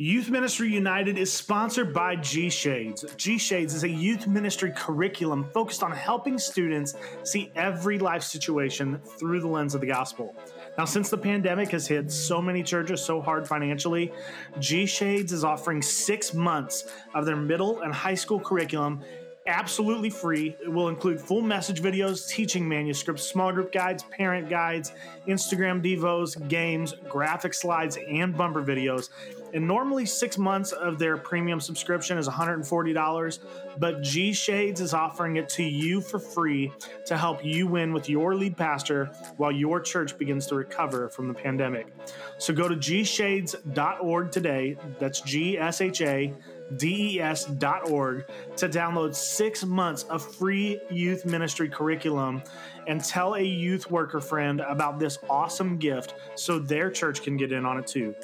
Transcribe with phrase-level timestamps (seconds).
[0.00, 3.04] Youth Ministry United is sponsored by G Shades.
[3.16, 9.00] G Shades is a youth ministry curriculum focused on helping students see every life situation
[9.18, 10.36] through the lens of the gospel.
[10.78, 14.12] Now, since the pandemic has hit so many churches so hard financially,
[14.60, 19.02] G Shades is offering six months of their middle and high school curriculum
[19.48, 20.54] absolutely free.
[20.62, 24.92] It will include full message videos, teaching manuscripts, small group guides, parent guides,
[25.26, 29.08] Instagram devos, games, graphic slides, and bumper videos.
[29.54, 33.38] And normally, six months of their premium subscription is $140,
[33.78, 36.72] but G Shades is offering it to you for free
[37.06, 39.06] to help you win with your lead pastor
[39.36, 41.92] while your church begins to recover from the pandemic.
[42.38, 44.76] So go to gshades.org today.
[44.98, 46.34] That's G S H A
[46.76, 52.42] des.org to download six months of free youth ministry curriculum
[52.86, 57.52] and tell a youth worker friend about this awesome gift so their church can get
[57.52, 58.14] in on it too.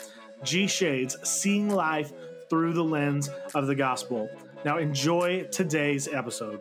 [0.44, 2.12] G Shades, seeing life
[2.50, 4.28] through the lens of the gospel.
[4.64, 6.60] Now, enjoy today's episode.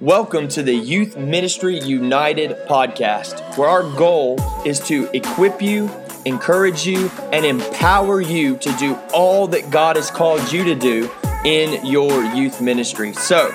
[0.00, 5.90] Welcome to the Youth Ministry United podcast, where our goal is to equip you,
[6.26, 11.10] encourage you, and empower you to do all that God has called you to do
[11.46, 13.14] in your youth ministry.
[13.14, 13.46] So,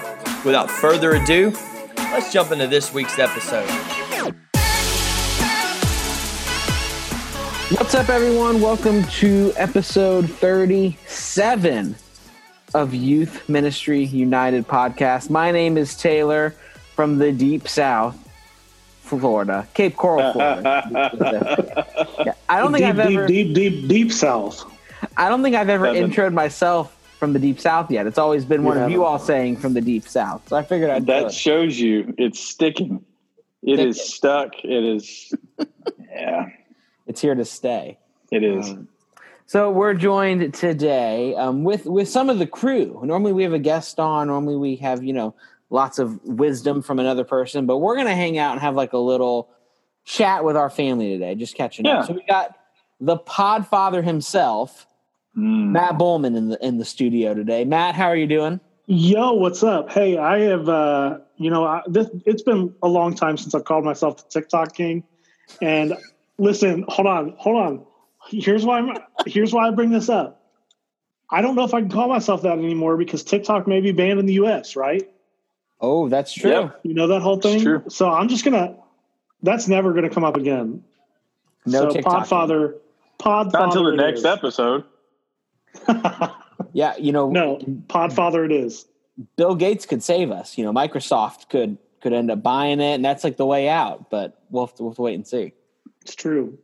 [0.43, 1.53] without further ado,
[2.11, 3.69] let's jump into this week's episode.
[7.77, 8.61] What's up, everyone?
[8.61, 11.95] Welcome to episode 37
[12.73, 15.29] of Youth Ministry United podcast.
[15.29, 16.51] My name is Taylor
[16.95, 18.17] from the deep south,
[19.01, 21.87] Florida, Cape Coral, Florida.
[22.25, 24.65] Yeah, I don't think deep, I've ever, deep, deep, deep, deep south.
[25.17, 26.11] I don't think I've ever Seven.
[26.11, 28.07] introed myself from the deep south yet.
[28.07, 30.41] It's always been one You of you all saying from the deep south.
[30.49, 31.31] So I figured I'd That it.
[31.31, 33.05] shows you it's sticking.
[33.61, 34.11] It is Sticking.
[34.11, 34.65] stuck.
[34.65, 35.31] It is.
[36.09, 36.47] yeah,
[37.05, 37.99] It's here to stay.
[38.31, 38.67] it is.
[38.71, 38.87] Um,
[39.45, 42.99] So we're joined today um, with with some of the crew.
[43.03, 44.25] Normally we have a guest on.
[44.27, 45.35] Normally we have you know
[45.69, 48.97] lots of wisdom from another person, but we're gonna hang out and have like a
[48.97, 49.47] little
[50.05, 51.99] chat with our family today, just catching Yeah.
[51.99, 52.07] up.
[52.07, 52.57] So we got
[52.99, 54.87] the Podfather himself,
[55.37, 55.71] Mm.
[55.71, 57.63] Matt Bowman, in the in the studio today.
[57.65, 58.59] Matt, how are you doing?
[58.87, 59.89] Yo, what's up?
[59.89, 63.63] Hey, I have, uh, you know, I, this, it's been a long time since I've
[63.63, 65.03] called myself the TikTok king.
[65.61, 65.95] And
[66.37, 67.85] listen, hold on, hold on.
[68.27, 70.41] Here's why I'm, here's why I bring this up.
[71.29, 74.19] I don't know if I can call myself that anymore because TikTok may be banned
[74.19, 74.75] in the U.S.
[74.75, 75.09] Right?
[75.79, 76.51] Oh, that's true.
[76.51, 76.81] Yep.
[76.83, 77.61] You know that whole thing.
[77.61, 77.83] true.
[77.87, 78.75] So I'm just gonna.
[79.41, 80.83] That's never gonna come up again.
[81.65, 82.27] No so TikTok.
[82.27, 82.75] Podfather,
[83.19, 83.53] Podfather.
[83.53, 84.25] Not until the next is.
[84.25, 84.83] episode.
[86.73, 88.85] Yeah, you know, no, Podfather it is.
[89.35, 90.57] Bill Gates could save us.
[90.57, 94.09] You know, Microsoft could could end up buying it, and that's like the way out.
[94.09, 95.53] But we'll have to, we'll have to wait and see.
[96.03, 96.57] It's true.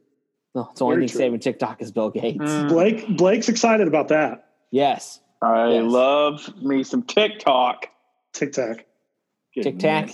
[0.56, 1.20] No, it's the only Very thing true.
[1.20, 2.38] saving TikTok is Bill Gates.
[2.38, 2.70] Mm.
[2.70, 4.48] Blake Blake's excited about that.
[4.72, 5.20] Yes.
[5.42, 5.84] I Yes.
[5.92, 7.88] love me some TikTok.
[8.34, 8.86] TikTok.
[9.62, 10.10] TikTok.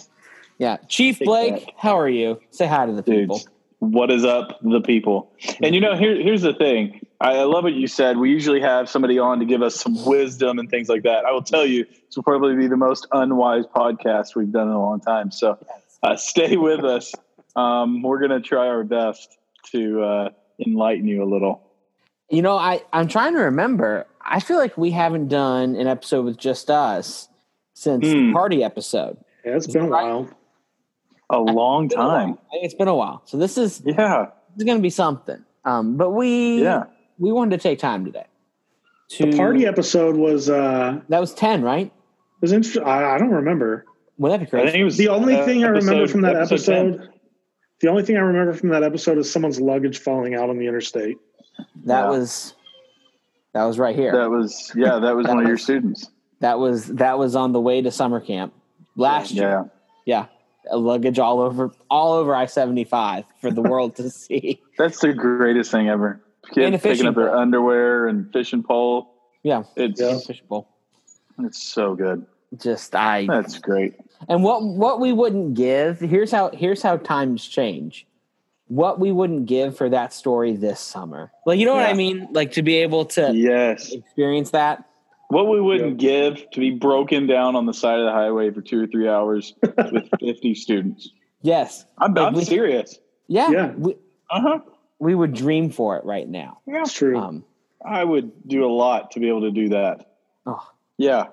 [0.57, 0.77] Yeah.
[0.87, 2.39] Chief Tic Blake, how are you?
[2.49, 3.41] Say hi to the Dude, people.
[3.79, 5.31] what is up, the people?
[5.61, 7.01] And you know, here, here's the thing.
[7.23, 8.17] I, I love what you said.
[8.17, 11.25] We usually have somebody on to give us some wisdom and things like that.
[11.25, 14.73] I will tell you, this will probably be the most unwise podcast we've done in
[14.73, 15.31] a long time.
[15.31, 15.57] So
[16.03, 17.13] uh, stay with us.
[17.55, 19.37] Um, we're going to try our best
[19.71, 20.29] to uh,
[20.65, 21.61] enlighten you a little.
[22.29, 24.05] You know, I, I'm trying to remember.
[24.21, 27.29] I feel like we haven't done an episode with just us
[27.73, 28.33] since the Hmm.
[28.33, 29.17] party episode.
[29.45, 30.29] Yeah, it's been a while.
[31.29, 32.17] A long It's been a while.
[32.17, 32.37] time.
[32.49, 33.21] I think it's been a while.
[33.25, 34.27] So this is, this Yeah.
[34.57, 35.43] is going to be something.
[35.65, 36.85] Um, but we Yeah.
[37.23, 38.25] We wanted to take time today.
[39.11, 41.87] To, The party episode was uh That was 10, right?
[41.87, 42.83] It was interesting.
[42.83, 43.85] I, I don't remember.
[44.17, 46.33] Well, that'd be I think it was The only uh, thing I remember from that
[46.33, 46.41] 10.
[46.43, 47.09] episode,
[47.79, 50.67] the only thing I remember from that episode is someone's luggage falling out on the
[50.67, 51.17] interstate.
[51.85, 52.09] that Yeah.
[52.09, 52.53] was
[53.53, 54.11] that was right here.
[54.11, 56.09] That was, yeah, that was That one of your students.
[56.39, 58.53] That was that was on the way to summer camp
[58.95, 59.69] last year.
[60.05, 60.25] Yeah.
[60.25, 60.25] Yeah,
[60.71, 64.59] a luggage all over all over I seventy five for the world to see.
[64.77, 66.19] That's the greatest thing ever.
[66.55, 67.39] And a Kids picking up their pole.
[67.39, 69.09] underwear and fishing pole.
[69.43, 70.17] Yeah, It's Yeah.
[70.19, 70.67] fishbowl.
[71.39, 72.25] it's so good.
[72.57, 73.95] Just I That's great.
[74.29, 75.99] and what what we wouldn't give.
[75.99, 78.05] Here's how here's how times change.
[78.67, 81.31] What we wouldn't give for that story this summer.
[81.45, 82.27] Like you know what I mean?
[82.31, 83.91] Like to be able to Yes.
[83.91, 84.85] experience that.
[85.29, 88.61] What we wouldn't give to be broken down on the side of the highway for
[88.61, 89.55] two or three hours
[89.91, 91.09] with 50 students.
[91.41, 91.85] Yes.
[91.97, 92.99] I'm, Like I'm we- serious.
[93.27, 93.49] Yeah.
[93.49, 93.73] Yeah.
[94.29, 94.59] Uh huh.
[94.99, 96.59] We would dream for it right now.
[96.67, 97.17] That's true.
[97.17, 97.43] Um,
[97.85, 100.15] I would do a lot to be able to do that.
[100.45, 101.27] oh, Yeah.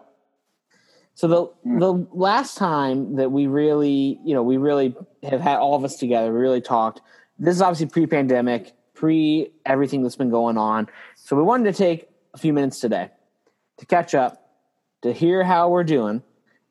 [1.15, 5.75] So the the last time that we really, you know, we really have had all
[5.75, 7.03] of us together, we really talked.
[7.39, 10.89] This is obviously pre-pandemic, pre everything that's been going on.
[11.17, 13.11] So we wanted to take a few minutes today
[13.79, 14.51] to catch up,
[15.03, 16.23] to hear how we're doing,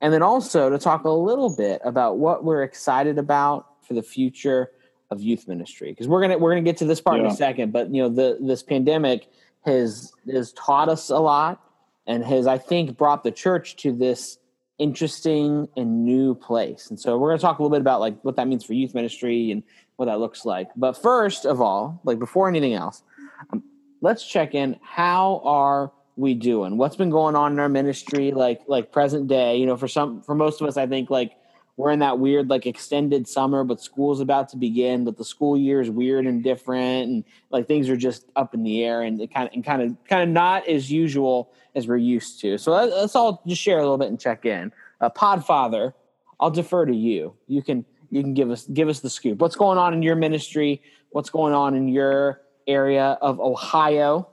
[0.01, 4.03] and then also to talk a little bit about what we're excited about for the
[4.03, 4.71] future
[5.11, 5.91] of youth ministry.
[5.91, 8.09] Because we're gonna we're gonna get to this part in a second, but you know,
[8.09, 9.27] the this pandemic
[9.65, 11.61] has has taught us a lot
[12.07, 14.39] and has I think brought the church to this
[14.79, 16.89] interesting and new place.
[16.89, 18.73] And so we're going to talk a little bit about like what that means for
[18.73, 19.61] youth ministry and
[19.97, 20.69] what that looks like.
[20.75, 23.03] But first of all, like before anything else,
[23.51, 23.61] um,
[24.01, 24.79] let's check in.
[24.81, 26.77] How are we doing?
[26.77, 29.57] What's been going on in our ministry, like like present day?
[29.57, 31.33] You know, for some, for most of us, I think like
[31.79, 35.05] we're in that weird like extended summer, but school's about to begin.
[35.05, 38.63] But the school year is weird and different, and like things are just up in
[38.63, 41.87] the air, and it kind of and kind of kind of not as usual as
[41.87, 42.57] we're used to.
[42.57, 44.73] So let- let's all just share a little bit and check in.
[44.99, 45.93] Uh, Podfather,
[46.37, 47.35] I'll defer to you.
[47.47, 49.39] You can you can give us give us the scoop.
[49.39, 50.81] What's going on in your ministry?
[51.11, 54.27] What's going on in your area of Ohio,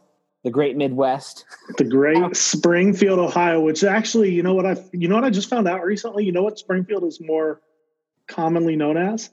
[0.47, 1.45] the Great Midwest?
[1.77, 5.51] the great Springfield, Ohio, which actually, you know what I you know what I just
[5.51, 6.25] found out recently?
[6.25, 7.61] You know what Springfield is more
[8.29, 9.31] commonly known as?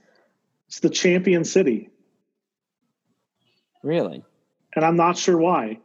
[0.68, 1.90] It's the champion city.
[3.84, 4.24] Really?
[4.76, 5.80] And I'm not sure why.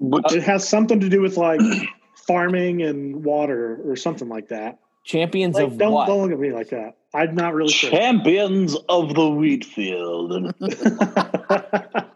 [0.00, 1.60] Which, It has something to do with like
[2.26, 4.80] farming and water or something like that.
[5.04, 6.06] Champions Like, of don't what?
[6.06, 6.96] don't look at me like that.
[7.14, 7.90] I'm not really sure.
[7.90, 10.54] champions of the wheat field.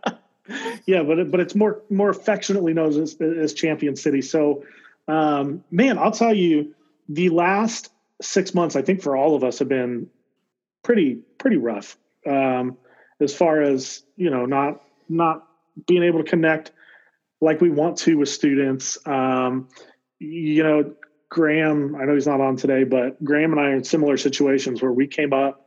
[0.86, 4.22] yeah, but but it's more more affectionately known as, as Champion City.
[4.22, 4.64] So,
[5.08, 6.74] um, man, I'll tell you,
[7.08, 7.90] the last
[8.20, 10.08] six months, I think for all of us, have been
[10.82, 11.96] pretty pretty rough.
[12.26, 12.76] Um,
[13.20, 15.46] as far as you know, not not
[15.86, 16.72] being able to connect
[17.40, 18.98] like we want to with students.
[19.06, 19.68] Um,
[20.18, 20.94] you know,
[21.28, 24.82] Graham, I know he's not on today, but Graham and I are in similar situations
[24.82, 25.66] where we came up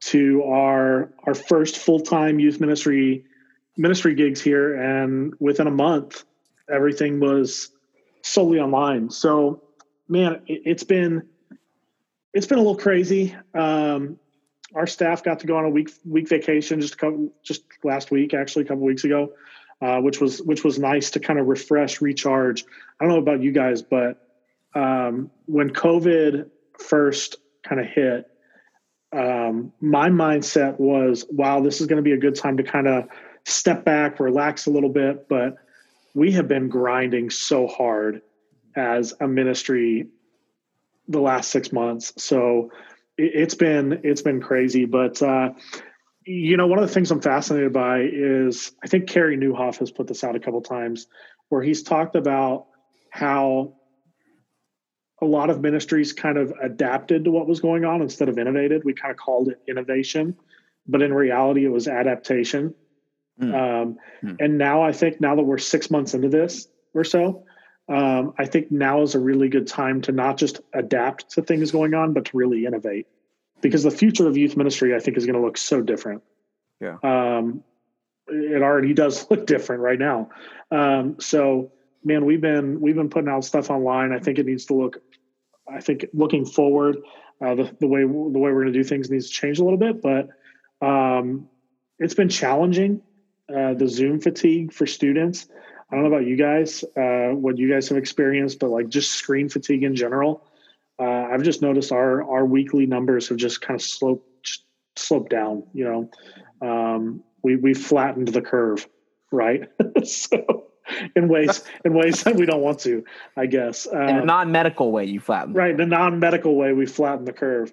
[0.00, 3.24] to our our first full time youth ministry
[3.76, 6.24] ministry gigs here, and within a month,
[6.68, 7.70] everything was
[8.22, 9.10] solely online.
[9.10, 9.62] So,
[10.08, 11.28] man, it, it's been
[12.32, 13.36] it's been a little crazy.
[13.54, 14.18] Um,
[14.74, 18.10] our staff got to go on a week week vacation just a couple just last
[18.10, 19.32] week, actually a couple weeks ago,
[19.80, 22.64] uh, which was which was nice to kind of refresh, recharge.
[23.00, 24.20] I don't know about you guys, but
[24.74, 28.28] um, when COVID first kind of hit,
[29.12, 32.88] um, my mindset was, wow, this is going to be a good time to kind
[32.88, 33.08] of
[33.44, 35.28] step back, relax a little bit.
[35.28, 35.56] But
[36.14, 38.22] we have been grinding so hard
[38.76, 40.08] as a ministry
[41.08, 42.12] the last six months.
[42.16, 42.70] So
[43.18, 44.84] it, it's been it's been crazy.
[44.84, 45.50] But uh,
[46.24, 49.90] you know, one of the things I'm fascinated by is I think Carey Nieuwhof has
[49.90, 51.06] put this out a couple times,
[51.48, 52.66] where he's talked about
[53.10, 53.74] how
[55.22, 58.82] a lot of ministries kind of adapted to what was going on instead of innovated.
[58.84, 60.36] We kind of called it innovation,
[60.86, 62.74] but in reality, it was adaptation.
[63.38, 63.54] Hmm.
[63.54, 64.36] Um, Hmm.
[64.40, 67.44] And now I think now that we're six months into this or so,
[67.88, 71.70] um, I think now is a really good time to not just adapt to things
[71.70, 73.06] going on, but to really innovate.
[73.60, 76.22] Because the future of youth ministry, I think, is going to look so different.
[76.80, 76.96] Yeah.
[77.02, 77.62] Um,
[78.26, 80.30] it already does look different right now.
[80.70, 81.72] Um, so,
[82.02, 84.12] man, we've been we've been putting out stuff online.
[84.12, 85.02] I think it needs to look.
[85.70, 86.96] I think looking forward,
[87.44, 89.64] uh, the the way the way we're going to do things needs to change a
[89.64, 90.28] little bit, but
[90.86, 91.48] um,
[91.98, 93.02] it's been challenging.
[93.48, 95.46] Uh, the Zoom fatigue for students.
[95.90, 99.12] I don't know about you guys, uh, what you guys have experienced, but like just
[99.12, 100.46] screen fatigue in general.
[100.98, 104.60] Uh, I've just noticed our our weekly numbers have just kind of sloped
[104.96, 105.64] sloped down.
[105.74, 105.84] You
[106.62, 108.88] know, um, we we flattened the curve,
[109.30, 109.68] right?
[110.04, 110.64] so
[111.14, 113.04] in ways in ways that we don't want to,
[113.36, 113.84] I guess.
[113.86, 115.52] In a Um, non medical way, you flatten.
[115.52, 117.72] right in a non-medical way we flatten the curve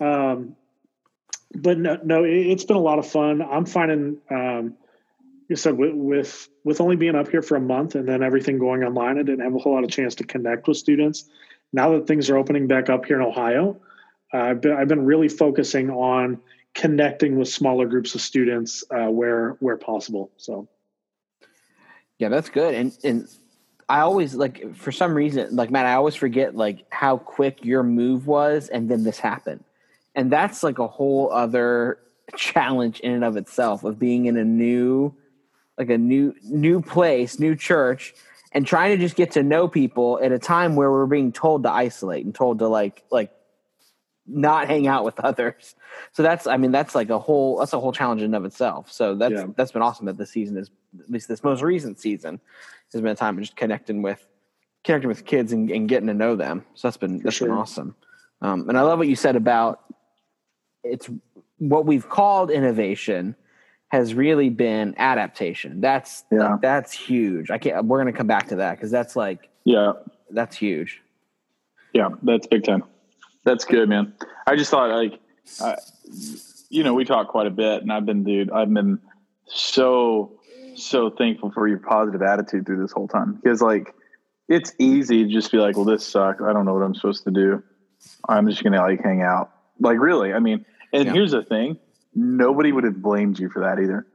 [0.00, 0.56] um,
[1.54, 4.74] but no, no it, it's been a lot of fun i'm finding um,
[5.48, 8.58] you said with, with with only being up here for a month and then everything
[8.58, 11.24] going online i didn't have a whole lot of chance to connect with students
[11.72, 13.80] now that things are opening back up here in ohio
[14.34, 16.40] uh, I've, been, I've been really focusing on
[16.74, 20.68] connecting with smaller groups of students uh, where where possible so
[22.18, 22.74] Yeah, that's good.
[22.74, 23.28] And and
[23.88, 27.82] I always like for some reason, like Matt, I always forget like how quick your
[27.82, 29.64] move was, and then this happened,
[30.14, 31.98] and that's like a whole other
[32.36, 35.12] challenge in and of itself of being in a new,
[35.78, 38.14] like a new new place, new church,
[38.52, 41.62] and trying to just get to know people at a time where we're being told
[41.64, 43.32] to isolate and told to like like
[44.26, 45.74] not hang out with others.
[46.12, 48.44] So that's I mean that's like a whole that's a whole challenge in and of
[48.44, 48.90] itself.
[48.92, 49.46] So that's Yeah.
[49.56, 52.40] that's been awesome that this season is at least this most recent season
[52.92, 54.26] has been a time of just connecting with
[54.84, 56.64] connecting with kids and, and getting to know them.
[56.74, 57.94] So that's been that's been awesome.
[58.42, 59.80] Um, and I love what you said about
[60.84, 61.08] it's
[61.58, 63.36] what we've called innovation
[63.92, 65.80] has really been adaptation.
[65.82, 66.56] That's Yeah.
[66.62, 67.50] that's huge.
[67.50, 67.84] I can't.
[67.84, 69.92] We're gonna come back to that because that's like Yeah.
[70.30, 71.02] that's huge.
[71.92, 72.84] Yeah, that's big time.
[73.44, 74.14] That's good, man.
[74.46, 75.20] I just thought like,
[75.60, 75.76] I,
[76.70, 78.98] you know, we talk quite a bit, and I've been, dude, I've been
[79.46, 80.38] so
[80.74, 83.94] so thankful for your positive attitude through this whole time because like
[84.48, 86.40] it's easy to just be like, well, this sucks.
[86.42, 87.62] I don't know what I'm supposed to do.
[88.26, 89.50] I'm just gonna like hang out.
[89.80, 91.12] Like really, I mean, and Yeah.
[91.12, 91.76] here's the thing:
[92.14, 94.06] nobody would have blamed you for that either.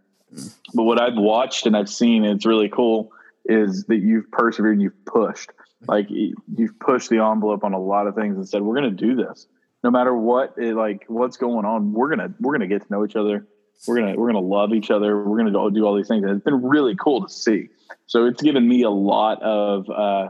[0.73, 3.11] But what I've watched and I've seen, it's really cool,
[3.45, 5.51] is that you've persevered and you've pushed.
[5.87, 9.05] Like you've pushed the envelope on a lot of things and said, "We're going to
[9.05, 9.47] do this,
[9.83, 10.55] no matter what.
[10.57, 13.47] It, like what's going on, we're gonna we're gonna get to know each other.
[13.87, 15.23] We're gonna we're gonna love each other.
[15.23, 17.69] We're gonna do, do all these things." And it's been really cool to see.
[18.07, 20.29] So it's given me a lot of uh,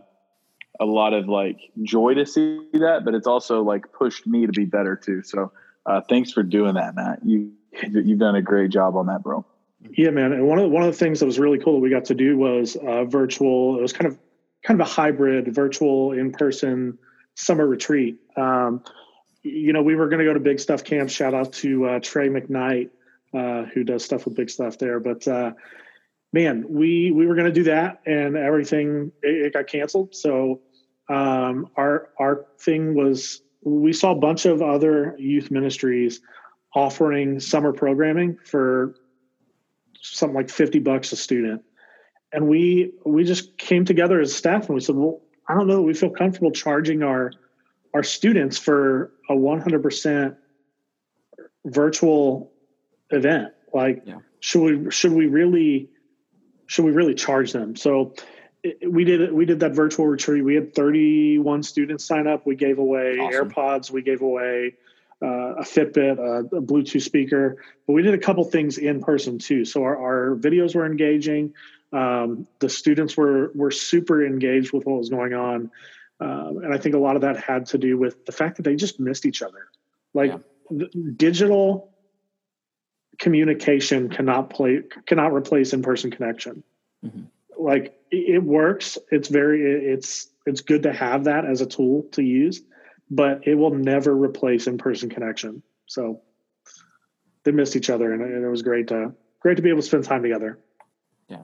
[0.80, 4.52] a lot of like joy to see that, but it's also like pushed me to
[4.52, 5.24] be better too.
[5.24, 5.54] So
[5.86, 7.20] uh, thanks for doing that, Matt.
[7.24, 9.46] You you've done a great job on that, bro.
[9.92, 10.34] Yeah, man.
[10.34, 12.06] And one of the, one of the things that was really cool that we got
[12.06, 13.78] to do was uh, virtual.
[13.78, 14.18] It was kind of
[14.64, 16.98] kind of a hybrid, virtual in person
[17.36, 18.18] summer retreat.
[18.36, 18.84] Um,
[19.44, 21.10] you know, we were going to go to Big Stuf Camp.
[21.10, 22.90] Shout out to uh, Trey McKnight,
[23.34, 25.00] uh, who does stuff with Big Stuf there.
[25.00, 25.52] But uh,
[26.34, 30.16] man, we we were going to do that, and everything it, it got canceled.
[30.16, 30.62] So
[31.10, 36.22] um, our our thing was we saw a bunch of other youth ministries
[36.76, 38.96] offering summer programming for
[40.02, 41.64] something like 50 bucks a student.
[42.34, 45.82] And we we just came together as staff and we said well i don't know
[45.82, 47.32] we feel comfortable charging our
[47.94, 50.36] our students for a 100%
[51.66, 52.52] virtual
[53.12, 53.54] event.
[53.74, 54.20] Like Yeah.
[54.40, 55.90] should we should we really
[56.68, 57.76] should we really charge them?
[57.76, 58.14] So
[58.64, 60.44] it, we did we did that virtual retreat.
[60.44, 62.46] We had 31 students sign up.
[62.46, 63.50] We gave away Awesome.
[63.50, 63.90] airpods.
[63.92, 64.76] We gave away
[65.22, 69.40] uh, a fitbit a, a bluetooth speaker but we did a couple things in person
[69.40, 69.66] too.
[69.66, 71.54] So our, our videos were engaging.
[71.92, 75.72] Um, the students were were super engaged with what was going on.
[76.20, 78.64] Um, and i think a lot of that had to do with the fact that
[78.64, 79.68] they just missed each other.
[80.14, 80.34] Like
[80.70, 81.92] th- digital
[83.20, 86.64] communication cannot play cannot replace in-person connection.
[87.06, 87.28] Mhm.
[87.58, 88.98] like it it works.
[89.12, 89.62] It's very
[89.94, 92.62] it's it's good to have that as a tool to use
[93.10, 95.64] but it will never replace in-person connection.
[95.86, 96.22] So
[97.44, 99.88] they missed each other and it and was great to great to be able to
[99.88, 100.60] spend time together.
[101.30, 101.44] Yeah,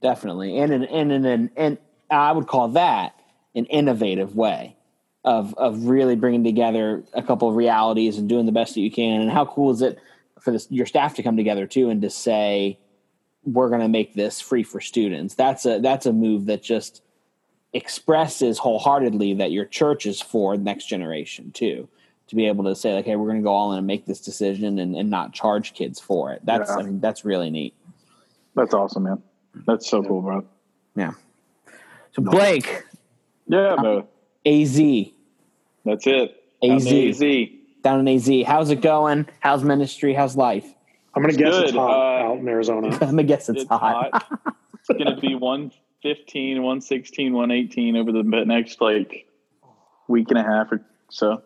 [0.00, 0.58] definitely.
[0.58, 1.78] And in and in an and
[2.10, 3.18] i would call that
[3.54, 4.76] an innovative way
[5.24, 8.90] of of really bringing together a couple of realities and doing the best that you
[8.90, 9.20] can.
[9.20, 9.98] And how cool is it
[10.40, 12.78] for this, your staff to come together too and to say
[13.42, 15.34] we're going to make this free for students.
[15.34, 17.02] That's a that's a move that just
[17.74, 21.88] expresses wholeheartedly that your church is for the next generation too
[22.28, 24.06] to be able to say like hey we're going to go all in and make
[24.06, 26.76] this decision and, and not charge kids for it that's Yeah.
[26.76, 27.74] i mean that's really neat
[28.54, 29.22] That's awesome, man.
[29.66, 30.44] That's so cool, bro.
[30.96, 31.12] Yeah
[32.12, 32.84] so blake
[33.48, 34.06] Yeah, bro.
[34.46, 34.76] Az,
[35.84, 36.42] That's it.
[36.62, 36.86] AZ.
[36.86, 37.20] AZ.
[37.82, 38.30] down in AZ.
[38.46, 39.26] How's it going?
[39.40, 40.14] How's ministry?
[40.14, 40.66] How's life?
[41.16, 44.10] i'm gonna guess it's hot Uh, out in arizona I'm gonna guess it's, It's hot.
[44.12, 44.50] hot.
[44.78, 45.34] it's going to be
[46.04, 49.26] 115, 116, 118 over the next like
[50.06, 50.80] week and a half or
[51.10, 51.42] so.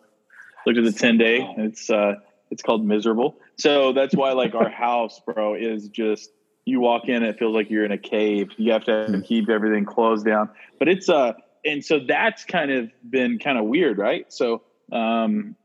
[0.65, 1.47] Look at the 10 day.
[1.57, 2.15] It's uh
[2.51, 3.37] it's called miserable.
[3.57, 6.29] So that's why like our house, bro, is just
[6.65, 8.49] you walk in, it feels like you're in a cave.
[8.57, 9.21] You have to Hmm.
[9.21, 10.49] keep everything closed down.
[10.77, 14.25] But it's uh and so that's kind of been kind of weird, right?
[14.27, 15.55] So um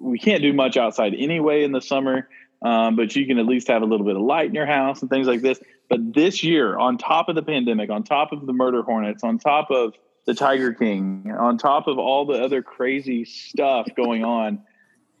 [0.00, 2.28] we can't do much outside anyway in the summer.
[2.62, 5.00] Um, but you can at least have a little bit of light in your house
[5.00, 5.60] and things like this.
[5.88, 9.38] But this year, on top of the pandemic, on top of the murder hornets, on
[9.38, 9.94] top of
[10.26, 14.60] the Tiger King, on top of all the other crazy stuff going on,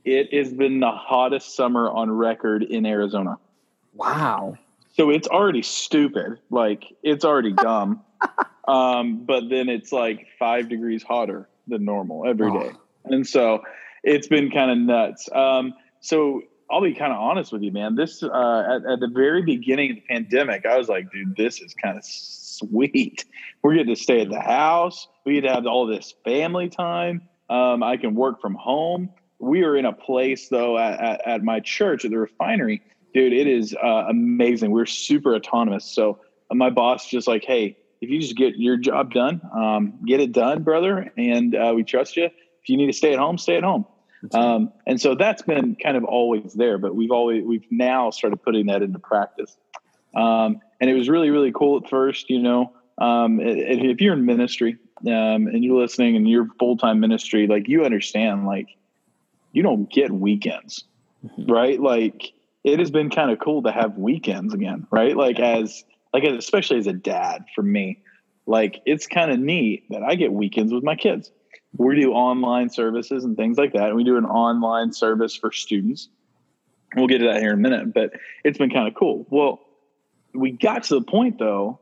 [0.04, 3.38] it has been the hottest summer on record in Arizona.
[3.94, 4.58] Wow.
[4.94, 6.38] So it's already stupid.
[6.50, 8.02] Like it's already dumb.
[8.68, 12.72] um, but then it's like five degrees hotter than normal every day.
[13.04, 13.62] And so
[14.02, 15.28] it's been kind of nuts.
[15.32, 17.94] Um, so I'll be kind of honest with you, man.
[17.94, 21.60] This uh, at, at the very beginning of the pandemic, I was like, dude, this
[21.60, 23.24] is kind of sweet.
[23.62, 25.08] We're getting to stay at the house.
[25.24, 27.22] We get to have all this family time.
[27.48, 29.10] Um, I can work from home.
[29.38, 32.82] We are in a place though at, at, at my church at the refinery,
[33.14, 33.32] dude.
[33.32, 34.70] It is uh, amazing.
[34.70, 35.84] We're super autonomous.
[35.84, 36.18] So
[36.50, 40.20] uh, my boss just like, hey, if you just get your job done, um, get
[40.20, 42.24] it done, brother, and uh, we trust you.
[42.26, 43.86] If you need to stay at home, stay at home.
[44.32, 48.42] Um, and so that's been kind of always there, but we've always we've now started
[48.42, 49.56] putting that into practice.
[50.14, 52.72] Um, and it was really really cool at first, you know.
[52.98, 57.46] Um, i- if you're in ministry, um, and you're listening and you're full time ministry,
[57.46, 58.76] like you understand, like
[59.52, 60.84] you don't get weekends,
[61.24, 61.50] mm-hmm.
[61.50, 61.80] right?
[61.80, 62.32] Like
[62.64, 65.16] it has been kind of cool to have weekends again, right?
[65.16, 68.02] Like as like especially as a dad for me,
[68.46, 71.30] like it's kind of neat that I get weekends with my kids.
[71.76, 73.88] We do online services and things like that.
[73.88, 76.08] And we do an online service for students.
[76.96, 78.12] We'll get to that here in a minute, but
[78.44, 79.26] it's been kind of cool.
[79.28, 79.60] Well,
[80.34, 81.80] we got to the point though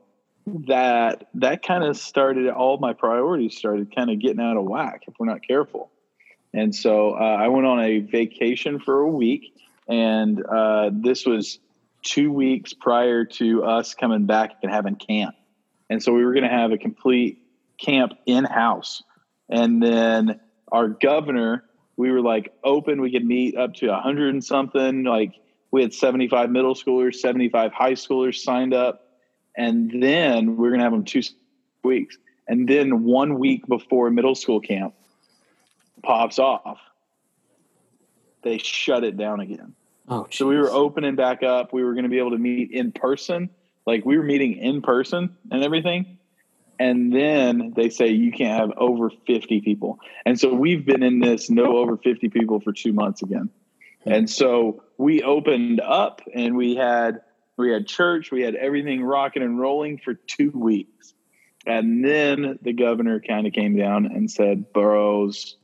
[0.67, 5.03] that that kind of started all my priorities started kind of getting out of whack
[5.07, 5.91] if we're not careful.
[6.53, 9.53] And so uh, I went on a vacation for a week,
[9.87, 11.59] and uh, this was
[12.01, 15.35] two weeks prior to us coming back and having camp.
[15.89, 17.39] And so we were going to have a complete
[17.77, 19.03] camp in house.
[19.49, 20.39] And then
[20.71, 21.63] our governor,
[21.95, 25.03] we were like open, we could meet up to a hundred and something.
[25.03, 25.35] Like
[25.71, 29.07] we had 75 middle schoolers, 75 high schoolers signed up
[29.57, 31.23] and then we're going to have them two
[31.83, 32.17] weeks.
[32.47, 34.93] And then one week before middle school camp
[36.03, 36.79] pops off,
[38.43, 39.73] they shut it down again.
[40.07, 40.37] Oh, geez.
[40.37, 41.73] so we were opening back up.
[41.73, 43.49] We were going to be able to meet in person,
[43.85, 46.16] like we were meeting in person and everything.
[46.79, 49.99] And then they say you can't have over 50 people.
[50.25, 53.49] And so we've been in this no over 50 people for two months again.
[54.03, 54.11] Hmm.
[54.11, 57.21] And so we opened up and we had
[57.57, 61.13] we had church, we had everything rocking and rolling for two weeks.
[61.65, 65.57] And then the governor kind of came down and said, Burroughs,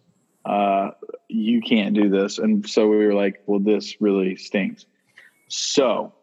[0.44, 0.92] uh,
[1.30, 2.40] you can't do this.
[2.40, 4.86] And so we were like, well, this really stinks.
[5.48, 6.14] So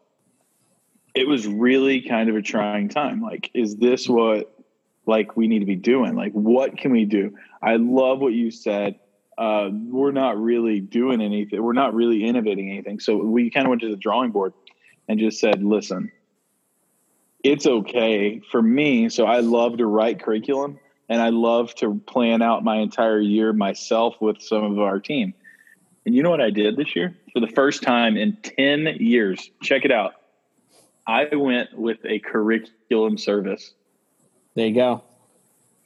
[1.15, 3.21] it was really kind of a trying time.
[3.21, 4.53] Like, is this what
[5.05, 6.15] like we need to be doing?
[6.15, 7.37] Like, what can we do?
[7.61, 8.99] I love what you said.
[9.37, 11.61] Uh, we're not really doing anything.
[11.61, 12.99] We're not really innovating anything.
[12.99, 14.53] So we kind of went to the drawing board
[15.07, 16.11] and just said, listen,
[17.43, 19.09] it's okay for me.
[19.09, 20.79] So I love to write curriculum
[21.09, 25.33] and I love to plan out my entire year myself with some of our team.
[26.05, 27.17] And you know what I did this year?
[27.33, 30.13] For the first time in 10 years, check it out.
[31.05, 33.73] I went with a curriculum service.
[34.55, 35.03] There you go.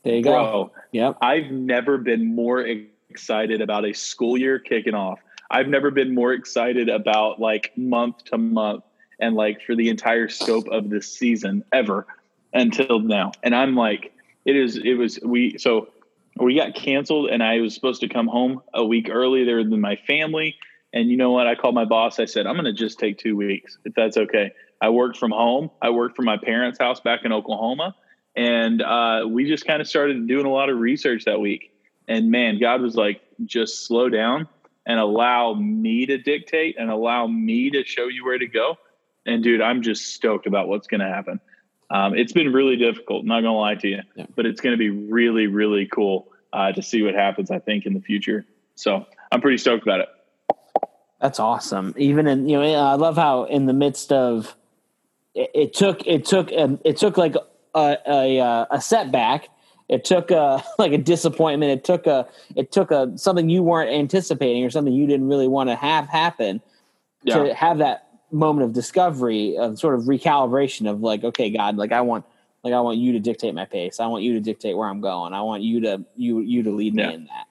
[0.04, 0.72] There you Bro, go.
[0.92, 1.18] Yep.
[1.22, 2.66] I've never been more
[3.10, 5.20] excited about a school year kicking off.
[5.50, 8.84] I've never been more excited about like month to month
[9.20, 12.06] and like for the entire scope of this season ever
[12.54, 13.32] until now.
[13.44, 14.12] And I'm like,
[14.46, 15.90] it is, it was, we, so
[16.38, 19.96] we got canceled and I was supposed to come home a week earlier than my
[19.96, 20.56] family.
[20.94, 21.48] And you know what?
[21.48, 22.20] I called my boss.
[22.20, 24.52] I said, I'm going to just take two weeks if that's okay.
[24.82, 25.72] I worked from home.
[25.82, 27.96] I worked from my parents' house back in Oklahoma.
[28.36, 31.72] And uh, we just kind of started doing a lot of research that week.
[32.08, 34.48] And man, God was like, just slow down
[34.86, 38.78] and allow me to dictate and allow me to show you where to go
[39.26, 41.40] and dude, I'm just stoked about what's going to happen.
[41.90, 44.26] Um, it's been really difficult, not going to lie to you, yeah.
[44.36, 47.52] but it's going to be really, really cool uh, to see what happens.
[47.52, 48.46] I think in the future.
[48.76, 50.10] So I'm pretty stoked about it.
[51.22, 51.94] That's awesome.
[51.98, 54.56] Even in you know, I love how in the midst of
[55.34, 57.36] it, it took it took um, it took like
[57.76, 59.50] a, a, a setback.
[59.88, 61.72] It took a like a disappointment.
[61.72, 65.48] It took a it took a something you weren't anticipating or something you didn't really
[65.48, 66.62] want to have happen
[67.24, 67.44] yeah.
[67.44, 71.92] to have that moment of discovery of sort of recalibration of like okay god like
[71.92, 72.26] i want
[72.64, 75.00] like i want you to dictate my pace i want you to dictate where i'm
[75.00, 77.08] going i want you to you you to lead yeah.
[77.08, 77.46] me in that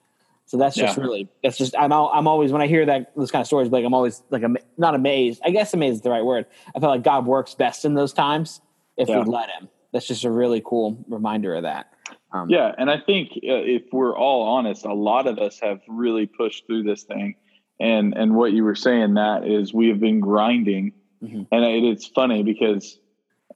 [0.46, 1.02] so that's just yeah.
[1.02, 3.84] really that's just i'm i'm always when i hear that those kind of stories like
[3.84, 6.88] i'm always like I'm not amazed i guess amazed is the right word i feel
[6.88, 8.60] like god works best in those times
[8.96, 9.20] if yeah.
[9.20, 11.86] we let him that's just a really cool reminder of that.
[12.32, 15.80] Um, yeah and i think uh, if we're all honest a lot of us have
[15.88, 17.36] really pushed through this thing.
[17.80, 20.92] And and what you were saying that is we have been grinding.
[21.22, 21.42] Mm-hmm.
[21.52, 22.98] and it, it's funny because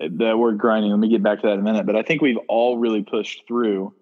[0.01, 2.22] the word grinding let me get back to that in a minute but i think
[2.22, 3.92] we've all really pushed through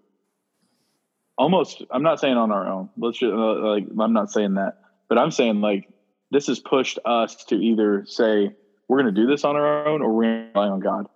[1.36, 2.90] almost i'm not saying on our own.
[2.96, 5.88] Let's just uh, like i'm not saying that but i'm saying like
[6.30, 8.54] this has pushed us to either say
[8.88, 11.06] we're going to do this on our own or we're going to rely on god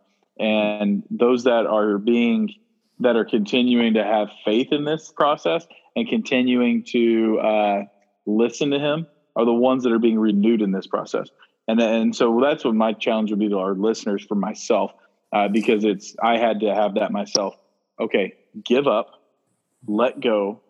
[0.41, 2.51] and those that are being
[3.01, 7.83] that are continuing to have faith in this process and continuing to uh,
[8.27, 11.29] listen to him are the ones that are being renewed in this process.
[11.69, 14.93] And and so that's what my challenge would be to our listeners for myself,
[15.33, 17.55] uh, because it's I had to have that myself.
[18.01, 19.11] Okay, give up,
[19.87, 20.63] let go,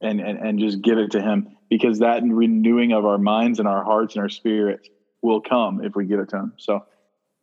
[0.00, 3.66] and and and just give it to him because that renewing of our minds and
[3.66, 4.88] our hearts and our spirits
[5.22, 6.52] will come if we give it to him.
[6.58, 6.84] So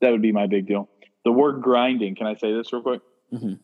[0.02, 0.90] that would be my big deal.
[1.26, 2.16] The word grinding.
[2.16, 3.02] Can I say this real quick?
[3.34, 3.56] Mm-hmm.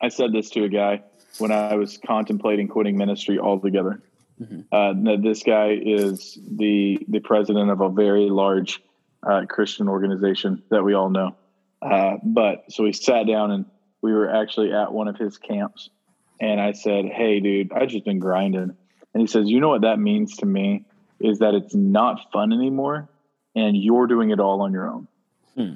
[0.00, 1.02] I said this to a guy
[1.38, 4.02] when I was contemplating quitting ministry altogether.
[4.40, 4.60] Mm-hmm.
[4.72, 8.80] Uh, this guy is the the president of a very large
[9.22, 11.36] uh, Christian organization that we all know.
[11.82, 13.64] Uh, but so we sat down and
[14.02, 15.90] we were actually at one of his camps,
[16.40, 18.76] and I said, "Hey, dude, I just been grinding."
[19.12, 20.84] And he says, "You know what that means to me
[21.18, 23.08] is that it's not fun anymore,
[23.54, 25.08] and you're doing it all on your own."
[25.54, 25.74] Hmm.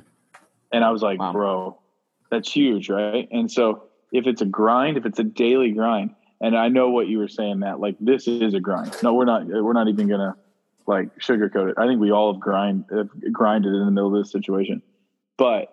[0.75, 1.33] And I was like, Wow.
[1.33, 1.79] "Bro,
[2.31, 6.57] that's huge, right?" And so if it's a grind, if it's a daily grind, and
[6.57, 8.95] I know what you were saying, Matt, like this is a grind.
[9.03, 9.47] No, we're not.
[9.47, 10.37] We're not even gonna
[10.87, 11.75] like sugarcoat it.
[11.79, 14.83] I think we all have grind have grinded in the middle of this situation,
[15.37, 15.71] but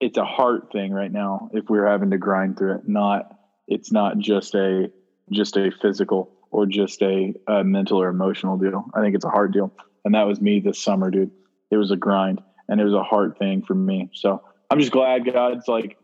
[0.00, 1.48] it's a heart thing right now.
[1.52, 4.90] If we're having to grind through it, not it's not just a
[5.30, 8.84] just a physical or just a, a mental or emotional deal.
[8.94, 9.72] I think it's a hard deal,
[10.04, 11.30] and that was me this summer, dude.
[11.70, 14.10] It was a grind, and it was a heart thing for me.
[14.14, 15.98] So I'm just glad God's like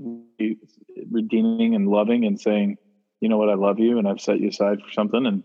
[1.11, 2.79] redeeming and loving and saying,
[3.21, 5.43] you know what, I love you, and I've set you aside for something, and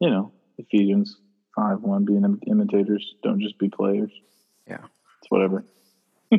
[0.00, 1.18] you know Ephesians
[1.56, 4.12] five one, being imitators, don't just be players.
[4.68, 4.78] Yeah.
[5.20, 5.64] it's whatever.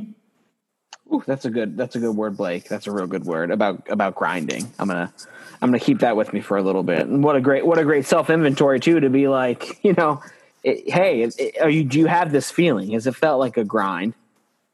[1.14, 2.68] Ooh, that's a good that's a good word, Blake.
[2.68, 4.72] That's a real good word about about grinding.
[4.78, 5.14] I'm gonna
[5.62, 7.08] I'm gonna keep that with me for a little bit.
[7.08, 10.22] And what a great what a great self inventory too to be like, you know,
[10.68, 12.92] it, hey, it, it- are you do you have this feeling?
[12.92, 14.14] Has it felt like a grind?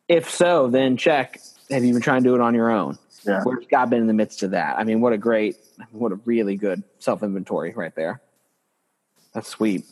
[0.07, 1.39] If so, then check.
[1.69, 2.97] Have you been trying to do it on your own?
[3.25, 3.41] Yeah.
[3.43, 4.77] Where's God been in the midst of that?
[4.77, 5.55] I mean, what a great,
[5.91, 8.21] what a really good self inventory right there.
[9.33, 9.85] That's sweet.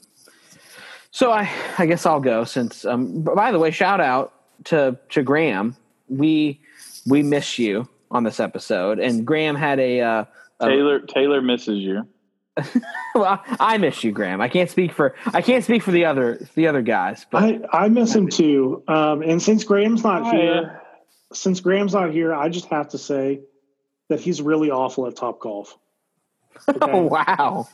[1.12, 2.86] So I, I guess I'll go since.
[2.86, 4.34] Um, by the way, shout out
[4.66, 5.76] to to Graham.
[6.10, 6.60] We
[7.08, 10.02] we miss you on this episode, and Graham had a.
[10.02, 10.26] Uh,
[10.60, 12.08] a Taylor Taylor misses you.
[13.16, 14.42] well, I miss you, Graham.
[14.42, 17.60] I can't speak for I can't speak for the other the other guys, but I,
[17.86, 18.84] I miss him too.
[18.88, 20.32] Um, and since Graham's not Hi.
[20.32, 20.82] here,
[21.34, 23.42] since Graham's not here, I just have to say
[24.10, 25.78] that he's really awful at Top Golf.
[26.70, 26.80] Okay?
[26.82, 27.68] oh wow,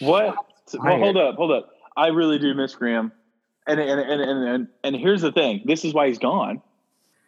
[0.00, 0.36] What?
[0.74, 1.70] Well, hold up, hold up.
[1.96, 3.12] I really do miss Graham.
[3.66, 5.62] And and, and and and and here's the thing.
[5.64, 6.62] This is why he's gone.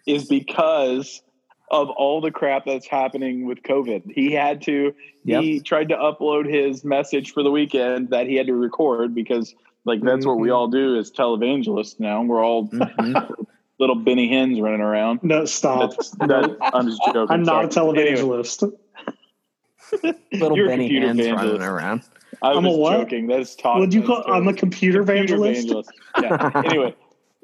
[0.07, 1.23] Is because
[1.71, 4.11] of all the crap that's happening with COVID.
[4.13, 8.47] He had to he tried to upload his message for the weekend that he had
[8.49, 9.55] to record because
[9.85, 10.55] like that's what we Mhm.
[10.57, 12.23] all do as televangelists now.
[12.23, 13.47] We're all Mhm.
[13.79, 15.21] little Benny Hinns running around.
[15.23, 15.91] No, stop.
[15.93, 17.27] That's, that, I'm just joking.
[17.31, 17.99] I'm not a sorry.
[18.01, 18.73] Anyway, televangelist.
[20.33, 21.37] little You're Benny Hinns evangelist.
[21.37, 22.03] running around.
[22.43, 22.99] I I'm a was what?
[23.01, 23.27] joking.
[23.27, 23.79] That's talk.
[23.79, 24.33] Would you that's call?
[24.33, 24.59] I'm a joke.
[24.59, 25.91] computer Computer evangelist.
[26.21, 26.63] Yeah.
[26.65, 26.95] Anyway,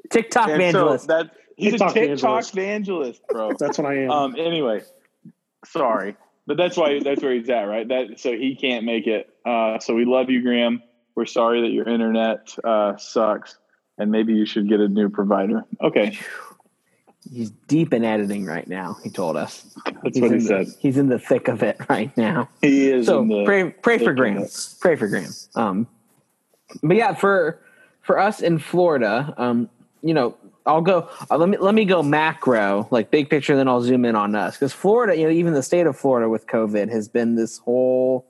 [0.09, 1.05] TikTok and evangelist.
[1.07, 2.53] so that he's TikTok a TikTok evangelist.
[2.53, 3.51] evangelist, bro.
[3.59, 4.11] That's what I am.
[4.11, 4.35] um.
[4.37, 4.83] Anyway,
[5.65, 6.15] sorry,
[6.45, 7.87] but that's why that's where he's at, right?
[7.87, 9.29] That so he can't make it.
[9.45, 9.79] Uh.
[9.79, 10.81] So we love you, Graham.
[11.15, 13.57] We're sorry that your internet uh sucks,
[13.97, 15.65] and maybe you should get a new provider.
[15.81, 16.17] Okay,
[17.31, 18.97] He's deep in editing right now.
[19.03, 19.65] He told us.
[19.85, 20.67] that's He's what he in said.
[20.67, 22.49] The, he's in the thick of it right now.
[22.61, 23.07] He is.
[23.07, 24.45] so in the, pray pray for thick of Graham.
[24.79, 25.31] Pray for Graham.
[25.55, 25.87] Um,
[26.83, 27.59] but yeah, for
[28.01, 29.69] for us in Florida, um,
[30.01, 31.09] you know, I'll go.
[31.31, 34.35] Uh, let me let me go macro, like big picture, then I'll zoom in on
[34.35, 37.57] us because Florida, you know, even the state of Florida with COVID has been this
[37.57, 38.27] whole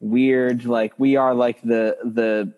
[0.00, 0.64] weird.
[0.64, 2.52] Like we are like the the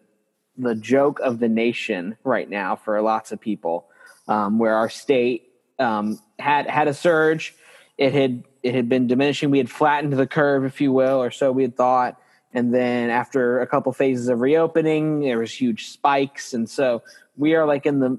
[0.56, 3.86] the joke of the nation right now for lots of people,
[4.28, 7.54] um, where our state um, had had a surge.
[7.96, 9.50] It had it had been diminishing.
[9.50, 12.20] We had flattened the curve, if you will, or so we had thought.
[12.52, 17.02] And then after a couple phases of reopening, there was huge spikes, and so
[17.36, 18.18] we are like in the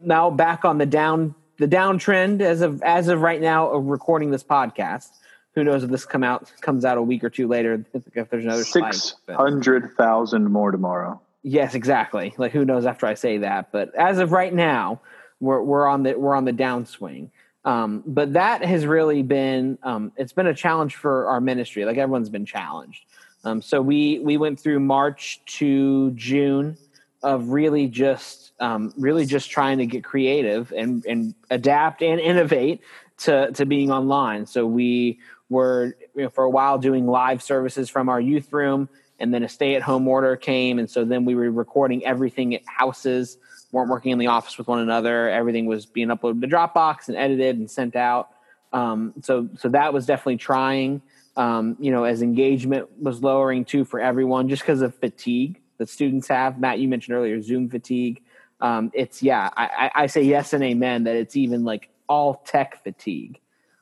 [0.00, 4.30] now back on the down the downtrend as of as of right now of recording
[4.30, 5.08] this podcast.
[5.54, 8.44] Who knows if this come out comes out a week or two later if, there's
[8.44, 8.64] another.
[8.64, 11.20] Six hundred thousand more tomorrow.
[11.42, 12.34] Yes, exactly.
[12.36, 15.00] Like who knows after I say that, but as of right now,
[15.40, 17.30] we're we're on the we're on the downswing.
[17.64, 21.84] Um, but that has really been um, it's been a challenge for our ministry.
[21.84, 23.04] Like everyone's been challenged.
[23.44, 26.76] Um, so we we went through March to June
[27.22, 32.80] of really just um, really just trying to get creative and and adapt and innovate
[33.18, 34.46] to to being online.
[34.46, 38.88] So we were you know, for a while doing live services from our youth room
[39.18, 43.38] and then a stay-at-home order came and so then we were recording everything at houses
[43.70, 47.16] weren't working in the office with one another everything was being uploaded to dropbox and
[47.16, 48.30] edited and sent out.
[48.72, 51.02] Um, so so that was definitely trying.
[51.36, 55.88] Um, you know as engagement was lowering too for everyone just because of fatigue that
[55.88, 56.58] students have.
[56.58, 58.22] Matt you mentioned earlier zoom fatigue
[58.60, 62.82] um, it's yeah I, I say yes and amen that it's even like all tech
[62.82, 63.40] fatigue.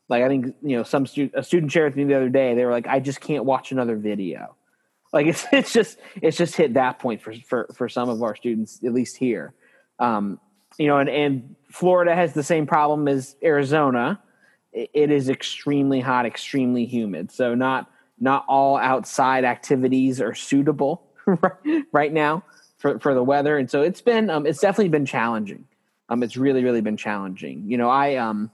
[0.08, 2.54] Like i think you know some stu- a student shared with me the other day
[2.54, 4.54] they were like i just can't watch another video.
[5.12, 8.36] Like it's it's just it's just hit that point for for for some of our
[8.36, 9.54] students at least here.
[9.98, 10.40] Um
[10.78, 14.20] you know and and florida has the same problem as arizona.
[14.72, 17.30] It is extremely hot extremely humid.
[17.30, 21.06] So not not all outside activities are suitable
[21.92, 22.42] right now
[22.84, 25.64] for for the weather and so it's been um it's definitely been challenging
[26.10, 28.50] um it's really really been challenging you know i um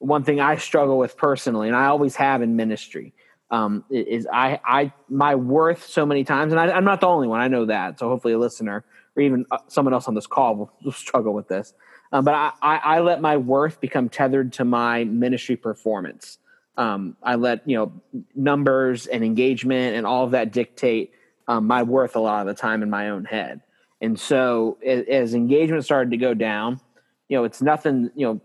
[0.00, 3.14] one thing i struggle with personally and i always have in ministry
[3.50, 7.28] um, is I, I, my worth so many times, and I, am not the only
[7.28, 7.40] one.
[7.40, 8.00] I know that.
[8.00, 11.34] So hopefully, a listener or even uh, someone else on this call will, will struggle
[11.34, 11.72] with this.
[12.12, 16.38] Um, but I, I, I, let my worth become tethered to my ministry performance.
[16.76, 17.92] Um, I let you know
[18.34, 21.12] numbers and engagement and all of that dictate
[21.48, 23.60] um, my worth a lot of the time in my own head.
[24.00, 26.80] And so, as, as engagement started to go down,
[27.28, 28.10] you know, it's nothing.
[28.14, 28.40] You know,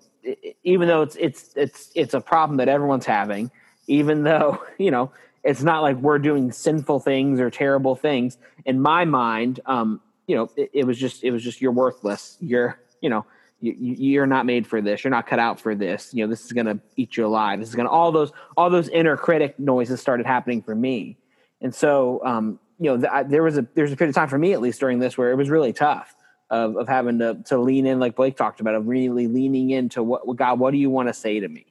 [0.63, 3.51] even though it's it's it's it's a problem that everyone's having
[3.87, 5.11] even though you know
[5.43, 10.35] it's not like we're doing sinful things or terrible things in my mind um, you
[10.35, 13.25] know it, it, was just it was just you're worthless you're you know
[13.61, 16.45] you, you're not made for this you're not cut out for this you know this
[16.45, 19.17] is going to eat you alive this is going to all those all those inner
[19.17, 21.17] critic noises started happening for me
[21.61, 24.37] and so um, you know th- there was a there's a period of time for
[24.37, 26.15] me at least during this where it was really tough
[26.49, 30.01] of, of having to to lean in like blake talked about of really leaning into
[30.01, 31.65] what god what do you want to say to me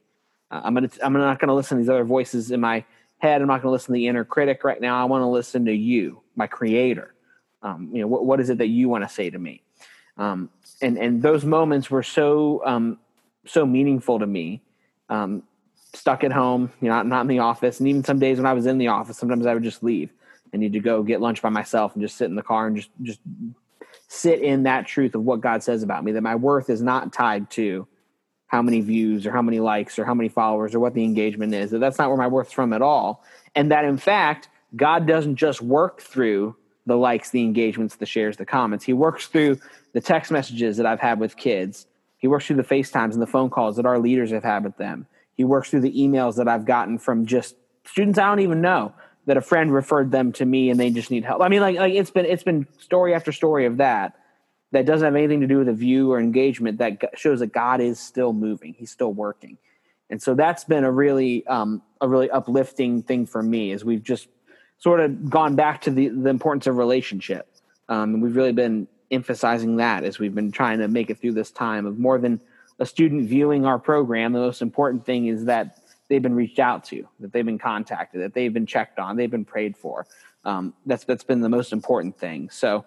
[0.51, 2.83] uh, I'm gonna I'm not gonna listen to these other voices in my
[3.19, 3.41] head.
[3.41, 5.01] I'm not gonna listen to the inner critic right now.
[5.01, 7.13] I want to listen to you, my creator.
[7.61, 9.61] Um, you know, what, what is it that you want to say to me?
[10.17, 10.49] Um,
[10.81, 12.97] and and those moments were so um,
[13.45, 14.61] so meaningful to me.
[15.09, 15.43] Um,
[15.93, 18.53] stuck at home, you know, not in the office, and even some days when I
[18.53, 20.11] was in the office, sometimes I would just leave.
[20.53, 22.75] I need to go get lunch by myself and just sit in the car and
[22.75, 23.19] just just
[24.07, 26.11] sit in that truth of what God says about me.
[26.11, 27.87] That my worth is not tied to
[28.47, 31.53] how many views or how many likes or how many followers or what the engagement
[31.53, 31.71] is.
[31.71, 33.23] That that's not where my worth's from at all.
[33.55, 38.37] And that in fact, God doesn't just work through the likes, the engagements, the shares,
[38.37, 38.83] the comments.
[38.85, 39.59] He works through
[39.93, 41.85] the text messages that I've had with kids.
[42.17, 44.77] He works through the FaceTimes and the phone calls that our leaders have had with
[44.77, 45.05] them.
[45.35, 48.93] He works through the emails that I've gotten from just students I don't even know
[49.29, 51.39] that a friend referred them to me and they just need help.
[51.39, 54.17] I mean, like, like it's been it's been story after story of that
[54.71, 57.79] that doesn't have anything to do with a view or engagement that shows that God
[57.79, 58.73] is still moving.
[58.73, 59.59] He's still working.
[60.09, 64.01] And so that's been a really um, a really uplifting thing for me as we've
[64.01, 64.27] just
[64.79, 67.47] sort of gone back to the, the importance of relationship.
[67.87, 71.33] Um, and we've really been emphasizing that as we've been trying to make it through
[71.33, 72.41] this time of more than
[72.79, 74.33] a student viewing our program.
[74.33, 75.77] The most important thing is that
[76.09, 79.31] they've been reached out to, that they've been contacted, that they've been checked on, they've
[79.31, 80.05] been prayed for.
[80.43, 82.49] Um, that's that's been the most important thing.
[82.49, 82.85] So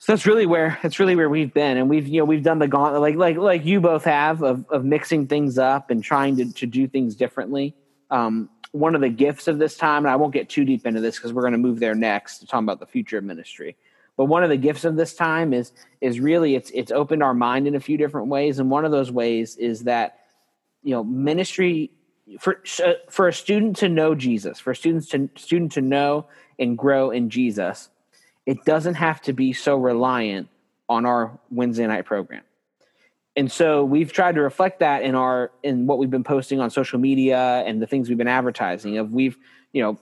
[0.00, 2.58] so that's really where that's really where we've been and we've you know we've done
[2.58, 6.36] the gauntlet like like like you both have of, of mixing things up and trying
[6.36, 7.76] to, to do things differently
[8.10, 11.00] um, one of the gifts of this time and i won't get too deep into
[11.00, 13.76] this because we're going to move there next to talk about the future of ministry
[14.16, 17.34] but one of the gifts of this time is is really it's it's opened our
[17.34, 20.20] mind in a few different ways and one of those ways is that
[20.82, 21.90] you know ministry
[22.38, 26.26] for uh, for a student to know jesus for students to student to know
[26.58, 27.88] and grow in jesus
[28.46, 30.48] it doesn't have to be so reliant
[30.88, 32.42] on our Wednesday night program.
[33.36, 36.68] And so we've tried to reflect that in our in what we've been posting on
[36.68, 39.38] social media and the things we've been advertising of we've,
[39.72, 39.98] you know,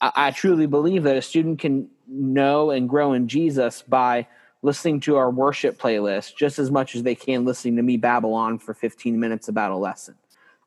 [0.00, 4.26] I, I truly believe that a student can know and grow in Jesus by
[4.62, 8.34] listening to our worship playlist just as much as they can listening to me babble
[8.34, 10.16] on for 15 minutes about a lesson.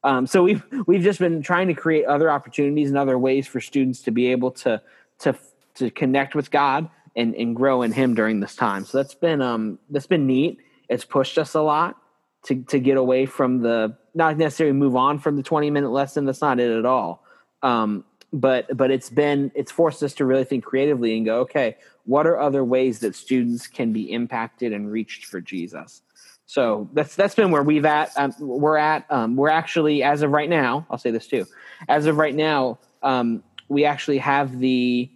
[0.06, 3.60] Um, so we've we've just been trying to create other opportunities and other ways for
[3.60, 4.82] students to be able to
[5.20, 5.36] to
[5.76, 8.86] to connect with God and and grow in him during this time.
[8.86, 10.60] So that's been um that's been neat.
[10.90, 11.98] It's pushed us a lot
[12.44, 16.26] to to get away from the not necessarily move on from the 20 minute lesson.
[16.26, 17.24] That's not it at all.
[17.64, 21.78] Um, but but it's been it's forced us to really think creatively and go, okay,
[22.04, 26.04] what are other ways that students can be impacted and reached for Jesus?
[26.46, 28.12] So that's that's been where we've at.
[28.16, 29.06] Um, we're at.
[29.10, 30.86] Um, we're actually as of right now.
[30.90, 31.46] I'll say this too.
[31.88, 35.10] As of right now, um, we actually have the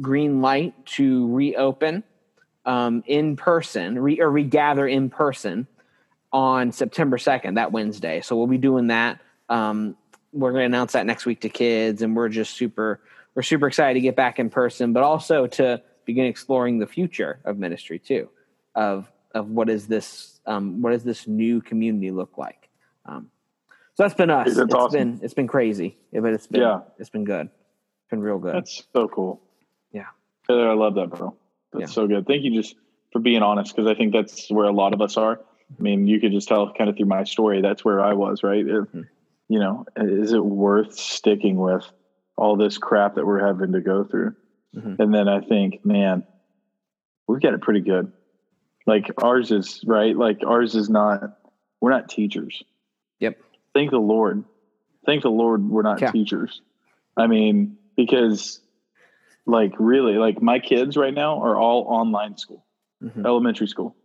[0.00, 2.02] green light to reopen
[2.64, 5.66] um, in person re, or regather in person
[6.32, 8.20] on September 2nd, that Wednesday.
[8.20, 9.20] So we'll be doing that.
[9.48, 9.96] Um,
[10.32, 13.00] we're going to announce that next week to kids, and we're just super
[13.34, 17.38] we're super excited to get back in person, but also to begin exploring the future
[17.44, 18.28] of ministry too,
[18.74, 22.68] of of what is this um, what does this new community look like.
[23.06, 23.30] Um,
[23.94, 24.46] so that's been us.
[24.46, 24.98] That's it's awesome.
[24.98, 26.80] been it's been crazy, but it's been yeah.
[26.98, 27.46] it's been good.
[27.46, 28.54] It's been real good.
[28.54, 29.40] That's so cool.
[29.92, 30.06] Yeah.
[30.46, 31.36] Taylor, I love that, bro.
[31.72, 31.94] That's yeah.
[31.94, 32.26] so good.
[32.26, 32.76] Thank you just
[33.12, 35.40] for being honest because I think that's where a lot of us are.
[35.78, 38.42] I mean, you could just tell kind of through my story, that's where I was,
[38.42, 38.64] right?
[38.64, 39.02] mm-hmm.
[39.48, 41.84] You know, is it worth sticking with
[42.36, 44.34] all this crap that we're having to go through?
[44.76, 45.02] Mm-hmm.
[45.02, 46.24] And then I think, man,
[47.26, 48.12] we've got it pretty good.
[48.90, 50.16] Like ours is, right?
[50.16, 51.38] Like ours is not,
[51.80, 52.62] we're not teachers.
[53.20, 53.38] Yep.
[53.74, 54.44] Thank the Lord.
[55.06, 56.10] Thank the Lord we're not yeah.
[56.10, 56.60] teachers.
[57.16, 58.60] I mean, because
[59.46, 62.64] like really like my kids right now are all online school
[63.02, 63.24] mm-hmm.
[63.26, 63.96] elementary school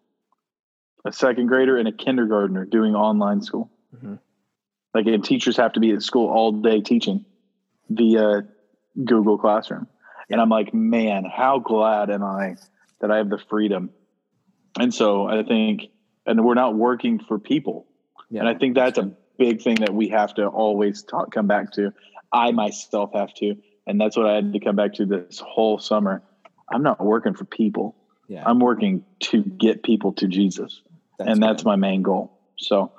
[1.05, 4.15] a second grader and a kindergartner doing online school mm-hmm.
[4.95, 7.25] like and teachers have to be at school all day teaching
[7.89, 8.47] via
[9.03, 9.87] Google Classroom.
[10.29, 12.55] And I'm like, man, how glad am I
[13.01, 13.89] that I have the freedom.
[14.79, 15.83] And so I think,
[16.25, 17.87] and we're not working for people.
[18.29, 18.41] Yeah.
[18.41, 21.71] And I think that's a big thing that we have to always talk, come back
[21.73, 21.93] to.
[22.31, 23.55] I myself have to.
[23.87, 26.23] And that's what I had to come back to this whole summer.
[26.71, 27.95] I'm not working for people.
[28.27, 28.43] Yeah.
[28.45, 30.81] I'm working to get people to Jesus.
[31.17, 31.69] That's and that's good.
[31.69, 32.37] my main goal.
[32.57, 32.91] So,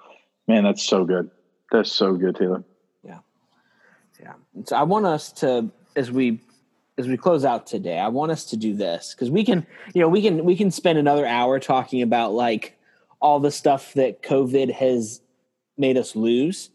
[0.46, 1.30] man, that's so good.
[1.72, 2.62] That's so good, Taylor.
[3.02, 3.18] Yeah.
[4.20, 4.34] Yeah.
[4.64, 6.40] So I want us to, as we
[6.98, 10.00] as we close out today, I want us to do this because we can, you
[10.00, 12.76] know, we can we can spend another hour talking about like
[13.20, 15.20] all the stuff that COVID has
[15.76, 16.70] made us lose.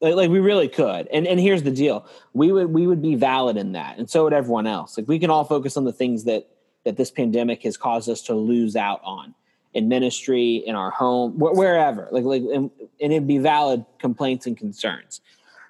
[0.00, 1.08] Like, like we really could.
[1.12, 4.24] And and here's the deal: we would we would be valid in that, and so
[4.24, 4.98] would everyone else.
[4.98, 6.48] Like we can all focus on the things that
[6.84, 9.34] that this pandemic has caused us to lose out on
[9.72, 12.08] in ministry, in our home, wh- wherever.
[12.10, 15.20] Like like and, and it'd be valid complaints and concerns.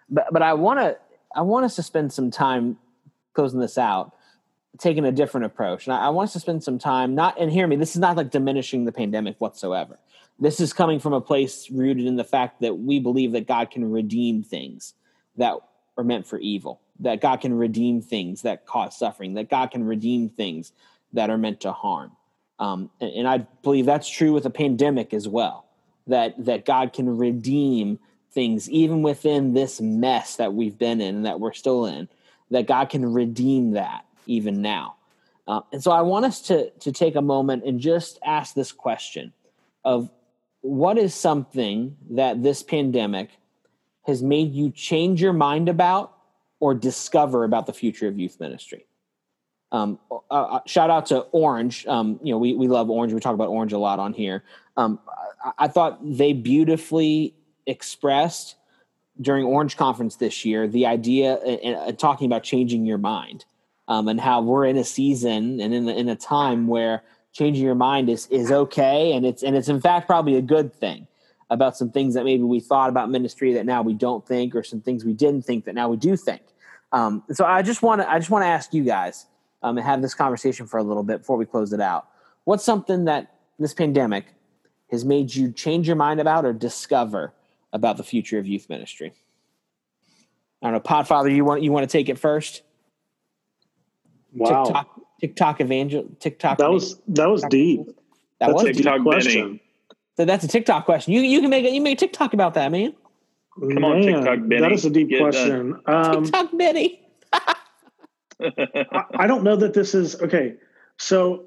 [0.08, 0.96] But but I want to
[1.34, 2.78] I want us to spend some time
[3.34, 4.14] closing this out,
[4.78, 5.86] taking a different approach.
[5.86, 8.00] And I, I want us to spend some time, not, and hear me, this is
[8.00, 9.98] not like diminishing the pandemic whatsoever.
[10.38, 13.70] This is coming from a place rooted in the fact that we believe that God
[13.70, 14.94] can redeem things
[15.36, 15.54] that
[15.98, 19.84] are meant for evil, that God can redeem things that cause suffering, that God can
[19.84, 20.72] redeem things
[21.12, 22.12] that are meant to harm.
[22.58, 25.66] Um, and, and, I believe that's true with a pandemic as well.
[26.06, 27.98] That that God can redeem
[28.32, 32.08] things even within this mess that we've been in and that we're still in
[32.50, 34.96] that God can redeem that even now.
[35.46, 38.72] Uh, and so I want us to to take a moment and just ask this
[38.72, 39.32] question
[39.84, 40.10] of
[40.60, 43.30] what is something that this pandemic
[44.06, 46.16] has made you change your mind about
[46.58, 48.86] or discover about the future of youth ministry.
[49.72, 51.86] Um, uh, uh shout out to Orange.
[51.86, 53.12] Um, you know, we, we love Orange.
[53.12, 54.44] We talk about Orange a lot on here.
[54.76, 54.98] Um,
[55.44, 57.34] I, I, thought they beautifully
[57.66, 58.56] expressed
[59.20, 63.44] during Orange Conference this year the idea and, talking about changing your mind
[63.88, 67.02] um, and how we're in a season and in, in a time where
[67.32, 70.74] changing your mind is is okay and it's and it's in fact probably a good
[70.74, 71.06] thing
[71.50, 74.62] about some things that maybe we thought about ministry that now we don't think or
[74.62, 76.42] some things we didn't think that now we do think.
[76.92, 79.26] Um, so i just want to i just want to ask you guys
[79.62, 82.08] um, and have this conversation for a little bit before we close it out.
[82.44, 84.26] What's something that this pandemic
[84.90, 87.32] has made you change your mind about or discover
[87.72, 89.12] about the future of youth ministry.
[90.62, 92.62] I don't know, Podfather, you want you want to take it first?
[94.32, 94.64] Wow.
[94.64, 96.58] TikTok, TikTok evangel TikTok.
[96.58, 97.86] That was that was deep.
[97.86, 99.60] That that's was a deep question.
[100.16, 101.12] So that's a TikTok question.
[101.12, 102.94] You you can make a, you make a TikTok about that, man.
[103.58, 104.60] Come man, on, TikTok Benny.
[104.60, 105.80] That is a deep Get question.
[105.86, 107.06] Um, TikTok Benny.
[107.32, 107.54] I,
[109.14, 110.56] I don't know that this is okay.
[110.98, 111.46] So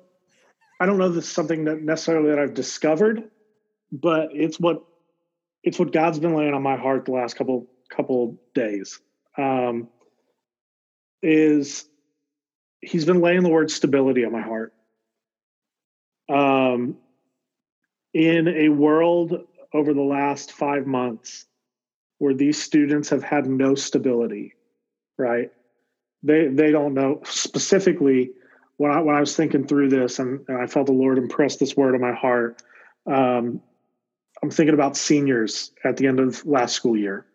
[0.80, 3.30] I don't know this is something that necessarily that I've discovered,
[3.92, 4.84] but it's what
[5.64, 9.00] it's what God's been laying on my heart the last couple couple days.
[9.38, 9.88] Um,
[11.22, 11.86] is
[12.82, 14.74] He's been laying the word stability on my heart.
[16.30, 16.98] Um,
[18.14, 21.46] in a world over the last five months
[22.20, 24.54] where these students have had no stability,
[25.18, 25.52] right?
[26.22, 28.32] They they don't know specifically
[28.78, 31.58] when I when I was thinking through this and, and I felt the Lord impress
[31.58, 32.62] this word on my heart.
[33.06, 33.62] Um,
[34.44, 37.26] I'm thinking about seniors at the end of last school year.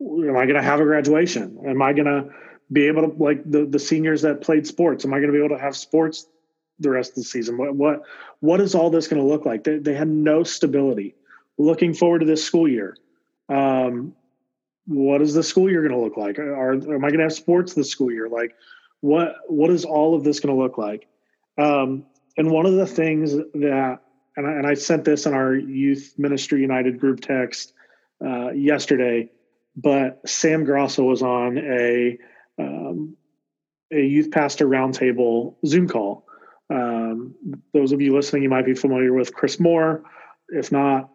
[0.00, 1.58] Am I going to have a graduation?
[1.66, 2.30] Am I going to
[2.70, 5.04] be able to like the the seniors that played sports?
[5.04, 6.28] Am I going to be able to have sports
[6.78, 7.58] the rest of the season?
[7.58, 8.02] What what
[8.38, 9.64] what is all this going to look like?
[9.64, 11.16] They, they had no stability.
[11.58, 12.96] Looking forward to this school year.
[13.48, 14.14] Um,
[14.86, 16.38] what is the school year going to look like?
[16.38, 18.28] Are am I going to have sports this school year?
[18.28, 18.54] Like,
[19.00, 21.08] what what is all of this going to look like?
[21.58, 23.98] Um, and one of the things that
[24.36, 27.72] and I, and I sent this in our Youth Ministry United group text
[28.24, 29.30] uh, yesterday.
[29.76, 32.18] But Sam Grosso was on a
[32.58, 33.16] um,
[33.92, 36.26] a youth pastor roundtable Zoom call.
[36.70, 37.34] Um,
[37.72, 40.02] those of you listening, you might be familiar with Chris Moore.
[40.48, 41.10] If not,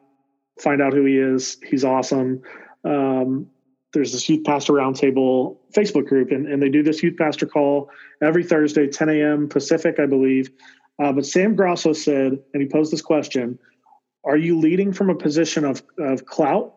[0.59, 1.57] find out who he is.
[1.65, 2.41] He's awesome.
[2.83, 3.47] Um,
[3.93, 7.89] there's this youth pastor roundtable Facebook group, and, and they do this youth pastor call
[8.21, 9.49] every Thursday, 10 a.m.
[9.49, 10.51] Pacific, I believe.
[11.01, 13.57] Uh, but Sam Grosso said, and he posed this question
[14.23, 16.73] Are you leading from a position of, of clout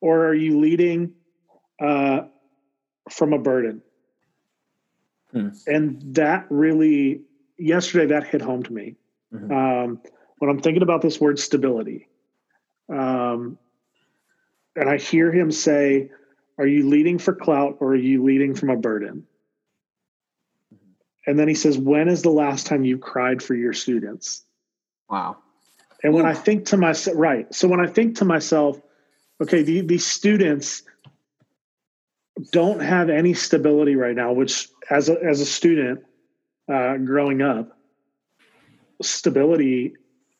[0.00, 1.12] or are you leading
[1.82, 2.22] uh,
[3.10, 3.80] from a burden?
[5.32, 5.48] Hmm.
[5.66, 7.22] And that really,
[7.58, 8.96] yesterday, that hit home to me.
[9.32, 9.50] Mm-hmm.
[9.50, 10.00] Um,
[10.38, 12.08] when I'm thinking about this word stability,
[12.88, 13.58] um,
[14.76, 16.10] and I hear him say,
[16.58, 19.26] Are you leading for clout or are you leading from a burden?
[21.26, 24.44] And then he says, When is the last time you cried for your students?
[25.08, 25.38] Wow.
[26.02, 27.52] And when I think to myself, right.
[27.54, 28.80] So when I think to myself,
[29.40, 30.82] okay, the, these students,
[32.50, 34.32] don't have any stability right now.
[34.32, 36.04] Which, as a as a student
[36.70, 37.76] uh, growing up,
[39.00, 39.94] stability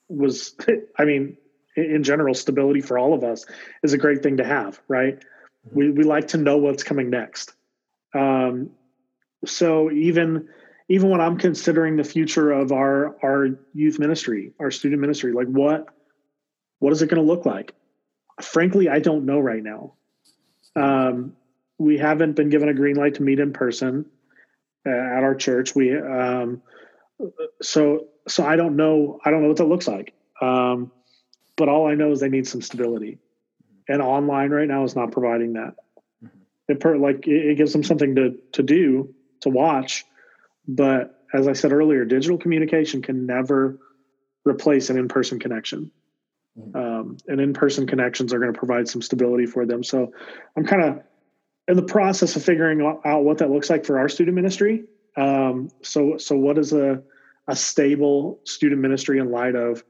[0.09, 0.55] was.
[0.99, 1.37] I mean,
[1.76, 3.47] in general, stability for all of us
[3.82, 5.18] is a great thing to have, right?
[5.18, 5.78] Mm-hmm.
[5.78, 7.53] We we like to know what's coming next.
[8.12, 8.70] Um,
[9.47, 10.49] so even
[10.89, 15.47] even when I'm considering the future of our our youth ministry, our student ministry, like
[15.47, 15.89] what
[16.78, 17.74] what is it going to look like?
[18.43, 19.95] Frankly, I don't know right now.
[20.76, 21.37] Um,
[21.78, 24.07] we haven't been given a green light to meet in person
[24.87, 25.74] uh, at our church.
[25.74, 26.62] We um,
[27.62, 29.20] so so I don't know.
[29.24, 30.14] I don't know what that looks like.
[30.41, 30.91] Um,
[31.57, 33.18] but all I know is they need some stability,
[33.89, 35.76] and online right now is not providing that.
[36.22, 36.39] Mm-hmm.
[36.68, 40.05] It per, like it, it gives them something to to do to watch,
[40.66, 43.78] but as I said earlier, digital communication can never
[44.44, 45.90] replace an in person connection.
[46.58, 46.76] Mm-hmm.
[46.76, 49.82] Um, and in person connections are going to provide some stability for them.
[49.82, 50.12] So
[50.56, 51.02] I'm kind of
[51.66, 54.84] in the process of figuring out what that looks like for our student ministry.
[55.16, 57.02] Um, so, so what is a,
[57.48, 59.82] a stable student ministry in light of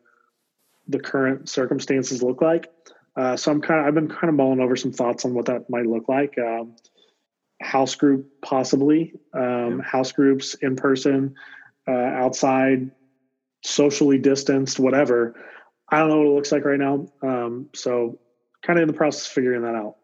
[0.88, 2.70] the current circumstances look like?
[3.16, 5.46] Uh, so I'm kind of, I've been kind of mulling over some thoughts on what
[5.46, 6.36] that might look like.
[6.38, 6.76] Um,
[7.60, 9.84] house group possibly um, yeah.
[9.84, 11.34] house groups in person
[11.88, 12.90] uh, outside
[13.62, 15.34] socially distanced whatever
[15.88, 18.18] i don't know what it looks like right now um, so
[18.62, 19.96] kind of in the process of figuring that out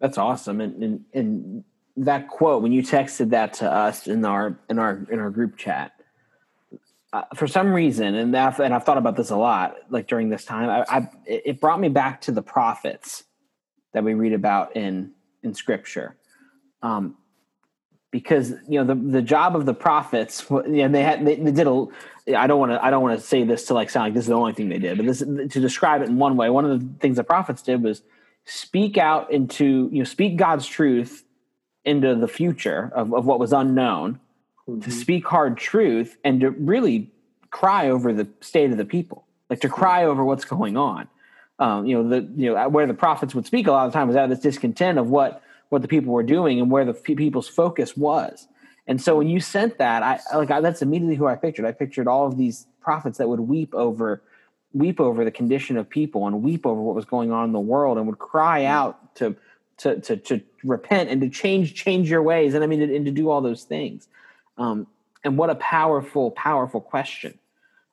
[0.00, 1.64] that's awesome and, and and
[1.96, 5.56] that quote when you texted that to us in our in our in our group
[5.56, 5.92] chat
[7.12, 10.28] uh, for some reason and that and i've thought about this a lot like during
[10.28, 13.24] this time I, I it brought me back to the prophets
[13.92, 15.12] that we read about in
[15.44, 16.16] in Scripture.
[16.82, 17.16] Um,
[18.14, 21.66] because you know the the job of the prophets and they had they, they did
[21.66, 21.86] a
[22.36, 24.22] I don't want to I don't want to say this to like sound like this
[24.22, 26.64] is the only thing they did but this to describe it in one way one
[26.64, 28.02] of the things the prophets did was
[28.44, 31.24] speak out into you know speak God's truth
[31.84, 34.20] into the future of, of what was unknown
[34.68, 34.80] mm-hmm.
[34.80, 37.10] to speak hard truth and to really
[37.50, 41.08] cry over the state of the people like to cry over what's going on
[41.58, 43.98] um, you know the you know where the prophets would speak a lot of the
[43.98, 46.84] time was out of this discontent of what what the people were doing and where
[46.84, 48.46] the people's focus was.
[48.86, 51.64] And so when you sent that, I like I, that's immediately who I pictured.
[51.64, 54.22] I pictured all of these prophets that would weep over
[54.72, 57.60] weep over the condition of people and weep over what was going on in the
[57.60, 59.36] world and would cry out to
[59.78, 63.12] to to, to repent and to change change your ways and I mean and to
[63.12, 64.08] do all those things.
[64.58, 64.86] Um,
[65.22, 67.38] and what a powerful powerful question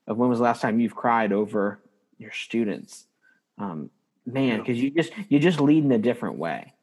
[0.07, 1.79] of when was the last time you've cried over
[2.17, 3.05] your students
[3.61, 3.89] um,
[4.25, 6.73] man, because you just you just lead in a different way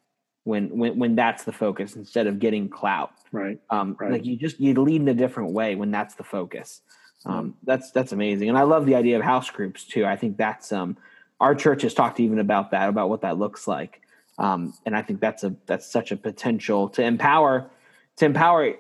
[0.45, 3.13] when when when that's the focus instead of getting clout.
[3.33, 3.61] Right.
[3.71, 4.13] Um, right.
[4.13, 6.81] Like you just you lead in a different way when that's the focus.
[7.27, 10.07] Um, that's that's amazing, and I love the idea of house groups too.
[10.07, 10.97] I think that's um,
[11.41, 14.01] our church has talked even about that about what that looks like,
[14.39, 17.69] um, and I think that's a that's such a potential to empower
[18.17, 18.77] to empower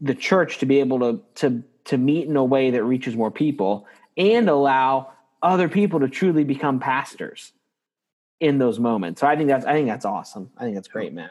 [0.00, 3.30] the church to be able to to to meet in a way that reaches more
[3.30, 3.86] people
[4.16, 5.12] and allow
[5.42, 7.52] other people to truly become pastors
[8.40, 9.20] in those moments.
[9.20, 10.50] So I think that's I think that's awesome.
[10.56, 11.30] I think that's great, man.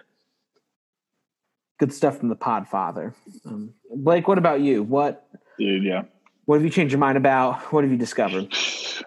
[1.80, 3.14] Good stuff from the Pod Father.
[3.46, 4.82] Um, Blake, what about you?
[4.82, 5.28] What,
[5.60, 5.84] dude?
[5.84, 6.04] Yeah.
[6.46, 7.74] What have you changed your mind about?
[7.74, 8.54] What have you discovered?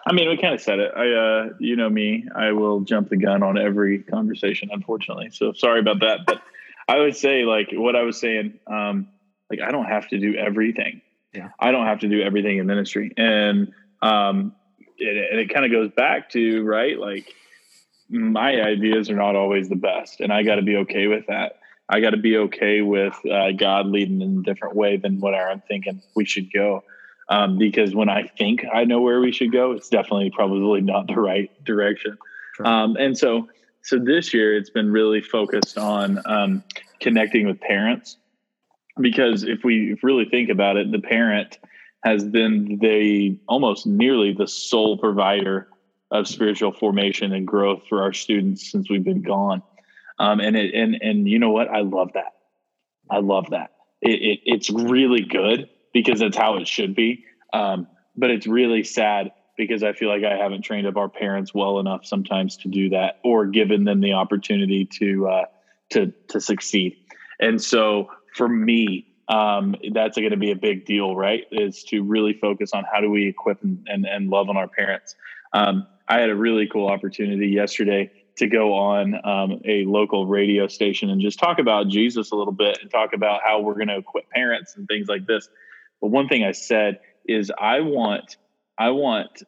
[0.06, 0.92] I mean, we kind of said it.
[0.94, 5.30] I, uh, you know me, I will jump the gun on every conversation, unfortunately.
[5.30, 6.26] So sorry about that.
[6.26, 6.42] But
[6.88, 9.08] I would say, like what I was saying, um,
[9.50, 11.00] like I don't have to do everything.
[11.32, 11.50] Yeah.
[11.60, 13.72] I don't have to do everything in ministry, and
[14.02, 14.54] um,
[14.98, 17.32] it, and it kind of goes back to right like
[18.08, 21.58] my ideas are not always the best and i got to be okay with that.
[21.90, 25.34] I got to be okay with uh, god leading in a different way than what
[25.34, 26.84] i'm thinking we should go.
[27.30, 31.06] Um, because when i think i know where we should go it's definitely probably not
[31.06, 32.18] the right direction.
[32.56, 32.66] Sure.
[32.66, 33.48] um, and so
[33.82, 36.62] so this year it's been really focused on um,
[37.00, 38.16] connecting with parents.
[39.00, 41.58] Because if we really think about it the parent
[42.04, 45.68] has been the almost nearly the sole provider
[46.10, 49.62] of spiritual formation and growth for our students since we've been gone.
[50.18, 51.68] Um, and it, and and you know what?
[51.68, 52.34] I love that.
[53.10, 53.72] I love that.
[54.00, 57.24] It, it it's really good because that's how it should be.
[57.52, 57.86] Um,
[58.16, 61.78] but it's really sad because I feel like I haven't trained up our parents well
[61.78, 65.44] enough sometimes to do that or given them the opportunity to uh,
[65.90, 66.96] to to succeed.
[67.40, 71.44] And so for me, um, that's going to be a big deal, right?
[71.50, 74.68] Is to really focus on how do we equip and, and, and love on our
[74.68, 75.16] parents.
[75.52, 80.66] Um, I had a really cool opportunity yesterday to go on um, a local radio
[80.68, 83.88] station and just talk about Jesus a little bit and talk about how we're going
[83.88, 85.48] to equip parents and things like this.
[86.00, 88.36] But one thing I said is I want
[88.78, 89.42] I want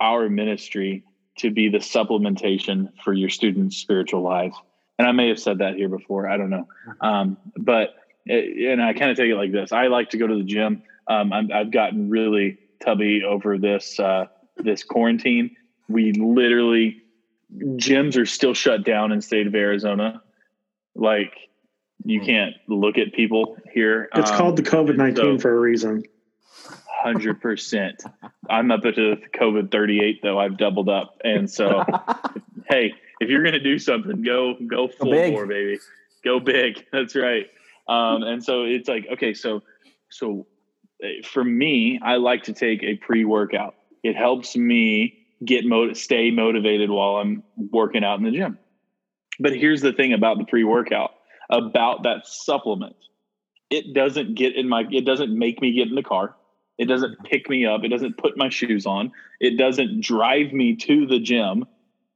[0.00, 1.04] our ministry
[1.38, 4.56] to be the supplementation for your students' spiritual lives.
[4.98, 6.28] and I may have said that here before.
[6.28, 6.68] I don't know,
[7.00, 7.94] um, but
[8.26, 9.72] it, and I kind of take it like this.
[9.72, 10.82] I like to go to the gym.
[11.08, 15.56] Um, i have gotten really tubby over this uh, this quarantine.
[15.88, 17.02] We literally
[17.54, 20.22] gyms are still shut down in the state of Arizona.
[20.94, 21.34] Like
[22.04, 22.26] you hmm.
[22.26, 24.08] can't look at people here.
[24.14, 26.04] It's um, called the COVID nineteen so, for a reason.
[27.02, 28.02] Hundred percent.
[28.48, 30.38] I'm up to COVID thirty eight though.
[30.38, 31.84] I've doubled up, and so
[32.68, 35.78] hey, if you're gonna do something, go go full bore, baby.
[36.24, 36.84] Go big.
[36.92, 37.46] That's right.
[37.92, 39.62] Um, and so it's like okay, so
[40.10, 40.46] so
[41.02, 43.74] eh, for me, I like to take a pre workout.
[44.02, 45.14] It helps me
[45.44, 48.58] get mo- stay motivated while I'm working out in the gym.
[49.38, 51.10] But here's the thing about the pre workout
[51.50, 52.96] about that supplement.
[53.70, 56.36] It doesn't get in my it doesn't make me get in the car.
[56.78, 57.84] It doesn't pick me up.
[57.84, 59.12] It doesn't put my shoes on.
[59.40, 61.66] It doesn't drive me to the gym.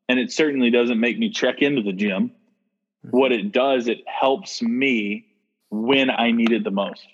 [0.09, 2.33] And it certainly doesn't make me check into the gym.
[3.11, 5.26] What it does, it helps me
[5.71, 7.07] when I need it the most,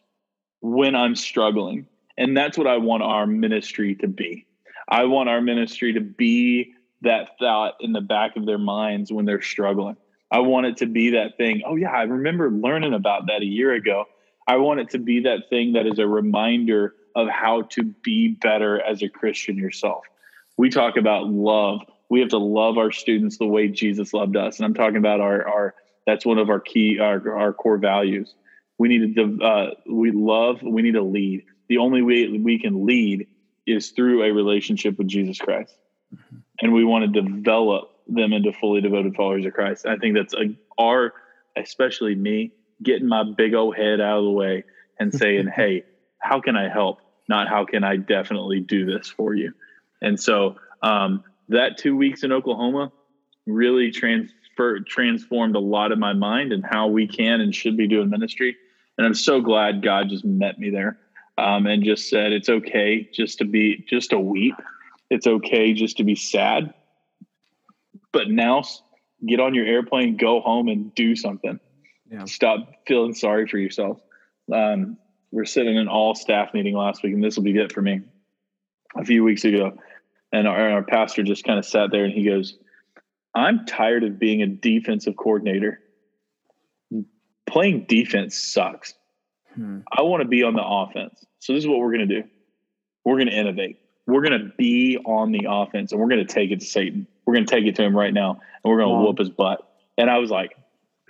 [0.61, 1.87] when I'm struggling.
[2.17, 4.47] And that's what I want our ministry to be.
[4.89, 9.25] I want our ministry to be that thought in the back of their minds when
[9.25, 9.97] they're struggling.
[10.31, 11.63] I want it to be that thing.
[11.67, 14.05] Oh, yeah, I remember learning about that a year ago.
[14.47, 18.29] I want it to be that thing that is a reminder of how to be
[18.29, 20.05] better as a Christian yourself.
[20.57, 21.81] We talk about love.
[22.09, 24.59] We have to love our students the way Jesus loved us.
[24.59, 25.75] And I'm talking about our, our
[26.07, 28.35] that's one of our key, our, our core values.
[28.79, 31.45] We need to, uh, we love, we need to lead.
[31.69, 33.29] The only way we can lead
[33.67, 35.77] is through a relationship with Jesus Christ.
[36.15, 36.37] Mm-hmm.
[36.61, 39.87] And we want to develop them into fully devoted followers of Christ.
[39.87, 41.13] I think that's a, our,
[41.57, 42.53] especially me,
[42.83, 44.65] getting my big old head out of the way
[44.99, 45.85] and saying, hey,
[46.19, 47.01] how can I help?
[47.29, 49.53] Not how can I definitely do this for you?
[50.01, 52.93] And so um, that two weeks in Oklahoma
[53.47, 53.91] really
[54.57, 58.11] transfer, transformed a lot of my mind and how we can and should be doing
[58.11, 58.57] ministry.
[58.99, 60.99] And I'm so glad God just met me there
[61.39, 64.55] um, and just said, it's okay just to be, just to weep.
[65.11, 66.73] It's okay just to be sad.
[68.13, 68.63] But now
[69.27, 71.59] get on your airplane, go home and do something.
[72.11, 72.25] Yeah.
[72.25, 74.01] Stop feeling sorry for yourself.
[74.53, 74.99] Um,
[75.31, 77.81] we're sitting in an all staff meeting last week, and this will be it for
[77.81, 78.03] me.
[78.95, 79.79] A few weeks ago,
[80.33, 82.59] and our, our pastor just kind of sat there and he goes,
[83.35, 85.81] "I'm tired of being a defensive coordinator.
[87.47, 88.95] Playing defense sucks.
[89.55, 89.81] Hmm.
[89.91, 91.25] I want to be on the offense.
[91.41, 92.29] So this is what we're going to do.
[93.05, 93.79] We're going to innovate.
[94.07, 97.07] We're going to be on the offense, and we're going to take it to Satan.
[97.27, 99.07] We're going to take it to him right now, and we're going to wow.
[99.07, 99.69] whoop his butt."
[99.99, 100.57] And I was like,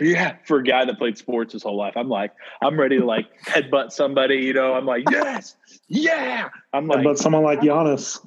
[0.00, 3.04] yeah, for a guy that played sports his whole life, I'm like, I'm ready to
[3.04, 4.36] like headbutt somebody.
[4.36, 5.56] You know, I'm like, yes,
[5.88, 6.48] yeah.
[6.72, 8.18] I'm like, but someone like Giannis.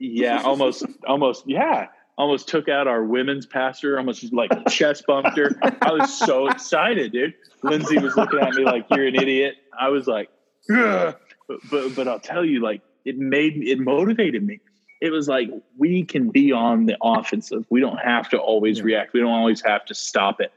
[0.00, 1.86] Yeah, almost, almost, yeah,
[2.18, 3.98] almost took out our women's pastor.
[3.98, 5.50] Almost like chest bumped her.
[5.82, 7.34] I was so excited, dude.
[7.62, 9.56] Lindsay was looking at me like you're an idiot.
[9.78, 10.30] I was like,
[10.70, 11.16] Ugh.
[11.48, 14.60] but but but I'll tell you, like it made it motivated me.
[15.00, 17.64] It was like we can be on the offensive.
[17.70, 18.84] We don't have to always yeah.
[18.84, 19.12] react.
[19.12, 20.52] We don't always have to stop it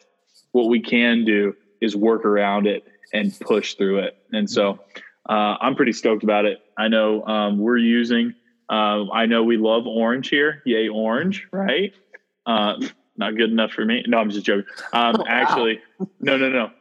[0.56, 4.18] what we can do is work around it and push through it.
[4.32, 4.80] And so
[5.28, 6.60] uh, I'm pretty stoked about it.
[6.78, 8.34] I know um, we're using,
[8.70, 10.62] uh, I know we love orange here.
[10.66, 11.94] Yay, orange, right?
[12.46, 12.76] Uh,
[13.18, 14.04] not good enough for me.
[14.08, 14.66] No, I'm just joking.
[14.94, 15.82] Um, oh, actually,
[16.20, 16.72] no, no, no.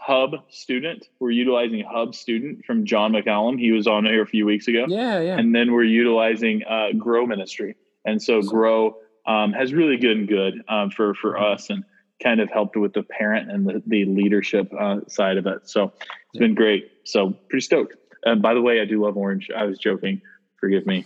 [0.00, 1.06] Hub student.
[1.20, 3.58] We're utilizing Hub student from John McCallum.
[3.58, 4.86] He was on here a few weeks ago.
[4.88, 5.38] Yeah, yeah.
[5.38, 7.76] And then we're utilizing uh, Grow Ministry.
[8.04, 11.68] And so Grow um, has really been good um, for for us.
[11.68, 11.84] And
[12.22, 15.68] kind of helped with the parent and the, the leadership uh, side of it.
[15.68, 15.92] So
[16.32, 16.90] it's been great.
[17.04, 17.96] So pretty stoked.
[18.24, 19.50] And by the way, I do love orange.
[19.54, 20.22] I was joking.
[20.64, 21.04] Forgive me.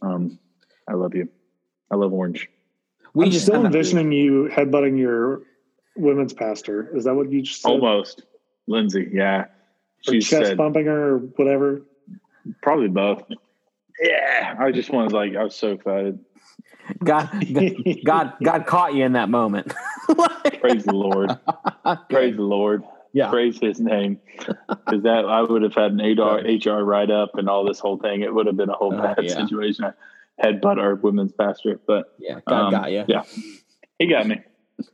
[0.00, 0.38] Um,
[0.88, 1.28] I love you.
[1.90, 2.48] I love orange.
[3.14, 5.42] We I'm just still envisioning you headbutting your
[5.96, 6.96] women's pastor.
[6.96, 7.72] Is that what you just said?
[7.72, 8.22] Almost.
[8.68, 9.46] Lindsay, yeah.
[10.02, 11.82] She chest said, bumping her or whatever.
[12.62, 13.24] Probably both.
[14.00, 14.54] Yeah.
[14.56, 16.20] I just wanted like I was so excited.
[17.02, 17.28] God,
[18.04, 19.74] God, God caught you in that moment.
[20.60, 21.36] Praise the Lord.
[22.08, 22.84] Praise the Lord.
[23.12, 23.30] Yeah.
[23.30, 24.20] Praise His name.
[24.68, 27.98] Because that I would have had an HR, HR write up and all this whole
[27.98, 28.22] thing.
[28.22, 29.34] It would have been a whole uh, bad yeah.
[29.34, 29.84] situation.
[29.84, 29.92] I
[30.38, 33.04] had but our women's pastor, but yeah, God um, got you.
[33.06, 33.22] Yeah,
[33.98, 34.40] he got me.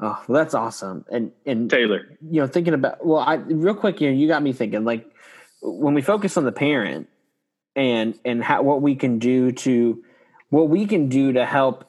[0.00, 1.04] Oh, well, that's awesome.
[1.10, 4.44] And and Taylor, you know, thinking about well, I real quick, you know, you got
[4.44, 5.04] me thinking like
[5.60, 7.08] when we focus on the parent
[7.74, 10.04] and and how what we can do to
[10.50, 11.87] what we can do to help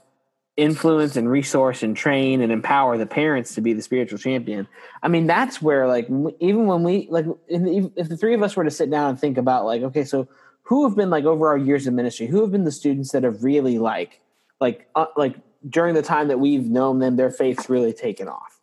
[0.59, 4.67] influence and resource and train and empower the parents to be the spiritual champion.
[5.01, 6.07] I mean, that's where like
[6.39, 9.37] even when we like if the three of us were to sit down and think
[9.37, 10.27] about like okay, so
[10.63, 13.23] who have been like over our years of ministry, who have been the students that
[13.23, 14.19] have really like
[14.59, 15.35] like uh, like
[15.67, 18.59] during the time that we've known them, their faith's really taken off.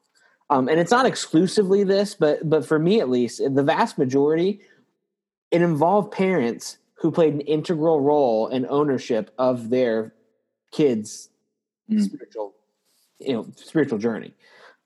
[0.49, 4.61] Um, and it's not exclusively this, but but for me at least, the vast majority,
[5.51, 10.15] it involved parents who played an integral role in ownership of their
[10.73, 11.31] kids'
[11.91, 12.03] Mm.
[12.03, 12.55] spiritual,
[13.21, 14.35] you know, spiritual journey,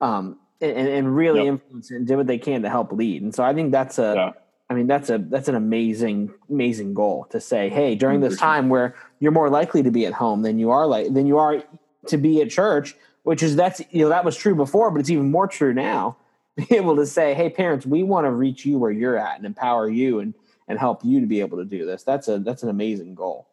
[0.01, 1.49] um, and, and really Yep.
[1.49, 3.23] influenced it and did what they can to help lead.
[3.23, 4.33] And so I think that's a, Yeah.
[4.69, 8.69] I mean, that's a that's an amazing amazing goal to say, hey, during this time
[8.69, 11.65] where you're more likely to be at home than you are like than you are
[12.07, 12.95] to be at church,
[13.25, 16.17] which is that's you know that was true before, but it's even more true now.
[16.57, 19.47] Be able to say, hey, parents, we want to reach you where you're at and
[19.47, 20.35] empower you and
[20.69, 22.03] and help you to be able to do this.
[22.05, 23.49] That's a that's an amazing goal.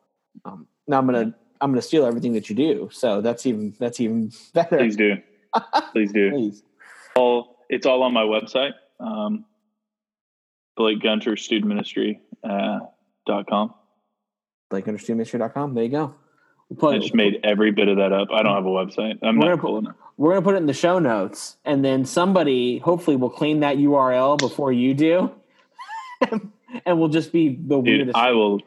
[0.45, 3.99] Um, now I'm gonna I'm gonna steal everything that you do, so that's even that's
[3.99, 4.77] even better.
[4.77, 5.15] Please do.
[5.91, 6.31] Please do.
[6.31, 6.63] Please.
[7.15, 9.45] all it's all on my website um
[10.75, 12.79] blake gunter student ministry uh,
[13.25, 13.73] dot com
[14.71, 15.73] BlakeUnderstandMinistry.com.
[15.73, 16.15] There you go.
[16.69, 19.37] We'll i just made every bit of that up i don't have a website i'm
[19.39, 22.03] We're not gonna cool enough We're gonna put it in the show notes, and then
[22.03, 25.31] somebody hopefully will claim that URL before you do,
[26.85, 28.17] and we'll just be the dude weirdest.
[28.17, 28.59] i will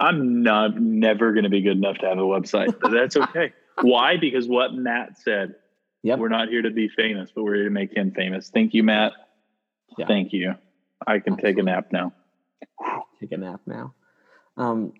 [0.00, 3.52] i'm not never going to be good enough to have a website but that's okay
[3.82, 5.54] why because what matt said
[6.02, 6.18] Yep.
[6.18, 8.82] we're not here to be famous but we're here to make him famous thank you
[8.82, 9.12] matt
[9.98, 10.06] Yeah.
[10.06, 10.54] thank you
[11.06, 12.12] i can take a nap now
[13.20, 13.92] Take a nap now.
[14.56, 14.94] Um,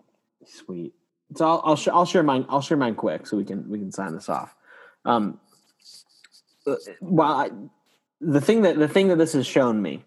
[0.47, 0.93] sweet.
[1.37, 2.45] So I'll I'll, sh- I'll share mine.
[2.51, 4.55] I'll share mine quick so we can we can sign this off.
[5.07, 5.41] Um,
[6.67, 7.51] uh, while I,
[8.21, 10.05] the thing that the thing that this has shown me,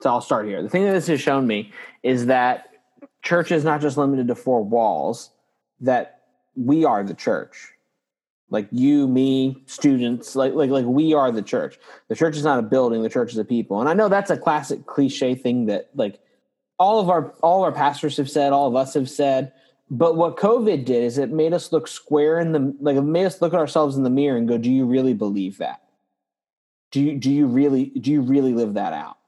[0.00, 0.60] so I'll start here.
[0.60, 1.70] The thing that this has shown me
[2.02, 2.66] is that
[3.22, 5.30] church is not just limited to four walls.
[5.80, 6.22] That
[6.54, 7.72] we are the church.
[8.50, 11.78] Like you, me, students, like like like we are the church.
[12.08, 13.02] The church is not a building.
[13.02, 13.80] The church is a people.
[13.80, 16.20] And I know that's a classic cliche thing that like
[16.78, 19.52] all of our all our pastors have said, all of us have said.
[19.90, 23.24] But what COVID did is it made us look square in the like it made
[23.24, 25.82] us look at ourselves in the mirror and go, "Do you really believe that?
[26.90, 29.18] Do you do you really do you really live that out?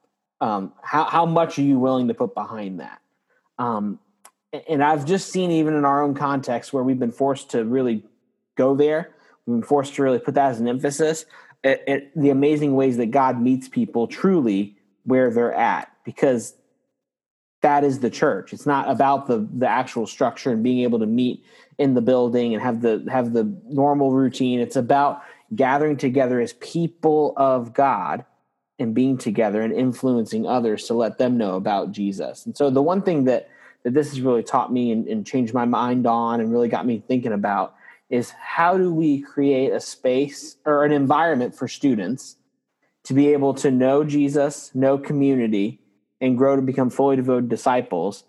[0.41, 3.01] Um, how how much are you willing to put behind that?"
[3.59, 3.99] Um,
[4.69, 8.05] and I've just seen even in our own context where we've been forced to really
[8.57, 9.11] go there,
[9.47, 11.25] we've been forced to really put that as an emphasis.
[11.65, 16.55] At, at the amazing ways that God meets people truly where they're at, because
[17.63, 18.53] that is the church.
[18.53, 21.43] It's not about the the actual structure and being able to meet
[21.79, 24.61] in the building and have the have the normal routine.
[24.61, 25.23] It's about
[25.55, 28.25] gathering together as people of God
[28.79, 32.45] and being together and influencing others to let them know about Jesus.
[32.47, 33.49] And so the one thing that
[33.85, 36.87] that this has really taught me and, and changed my mind on and really got
[36.87, 37.75] me thinking about
[38.09, 42.37] is how do we create a space or an environment for students
[43.05, 45.81] to be able to know Jesus, know community,
[46.20, 48.25] and grow to become fully devoted disciples,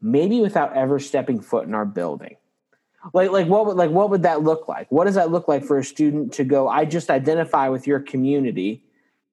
[0.00, 2.36] maybe without ever stepping foot in our building.
[3.14, 4.90] Like, like what would like what would that look like?
[4.90, 6.68] What does that look like for a student to go?
[6.68, 8.82] I just identify with your community,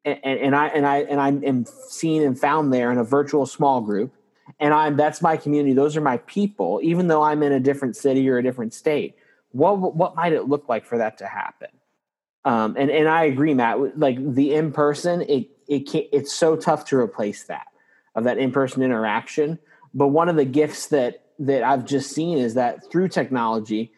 [0.06, 3.45] and, and, I and I and I am seen and found there in a virtual
[3.45, 4.14] small group,
[4.60, 5.74] and I'm that's my community.
[5.74, 9.16] Those are my people, even though I'm in a different city or a different state.
[9.51, 11.70] What what might it look like for that to happen?
[12.45, 13.97] Um, and and I agree, Matt.
[13.97, 17.68] Like the in person, it it can it's so tough to replace that
[18.14, 19.58] of that in person interaction.
[19.93, 23.91] But one of the gifts that that I've just seen is that through technology,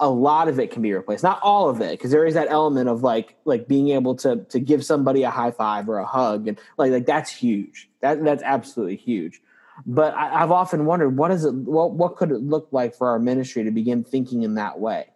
[0.00, 1.22] a lot of it can be replaced.
[1.22, 4.44] Not all of it, because there is that element of like like being able to
[4.50, 7.88] to give somebody a high five or a hug, and like like that's huge.
[8.00, 9.40] That that's absolutely huge.
[9.86, 11.54] But I, I've often wondered what is it?
[11.54, 15.06] What what could it look like for our ministry to begin thinking in that way?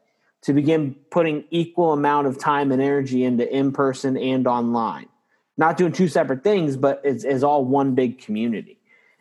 [0.43, 5.09] To begin putting equal amount of time and energy into in person and online,
[5.57, 8.79] not doing two separate things, but it's, it's all one big community.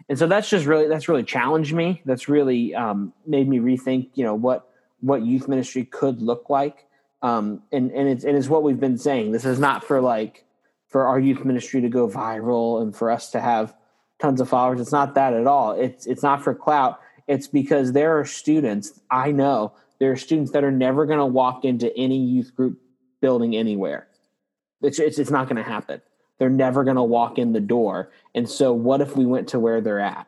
[0.08, 2.04] And so that's just really that's really challenged me.
[2.06, 4.70] That's really um, made me rethink, you know, what
[5.06, 6.86] what youth ministry could look like.
[7.22, 9.32] Um, and and it's and it's what we've been saying.
[9.32, 10.46] This is not for like
[10.88, 13.74] for our youth ministry to go viral and for us to have
[14.20, 14.82] tons of followers.
[14.82, 15.72] It's not that at all.
[15.72, 17.00] It's it's not for clout.
[17.28, 21.26] It's because there are students I know there are students that are never going to
[21.26, 22.80] walk into any youth group
[23.22, 24.08] building anywhere.
[24.82, 26.02] It's it's, it's not going to happen.
[26.38, 28.12] They're never going to walk in the door.
[28.34, 30.28] And so, what if we went to where they're at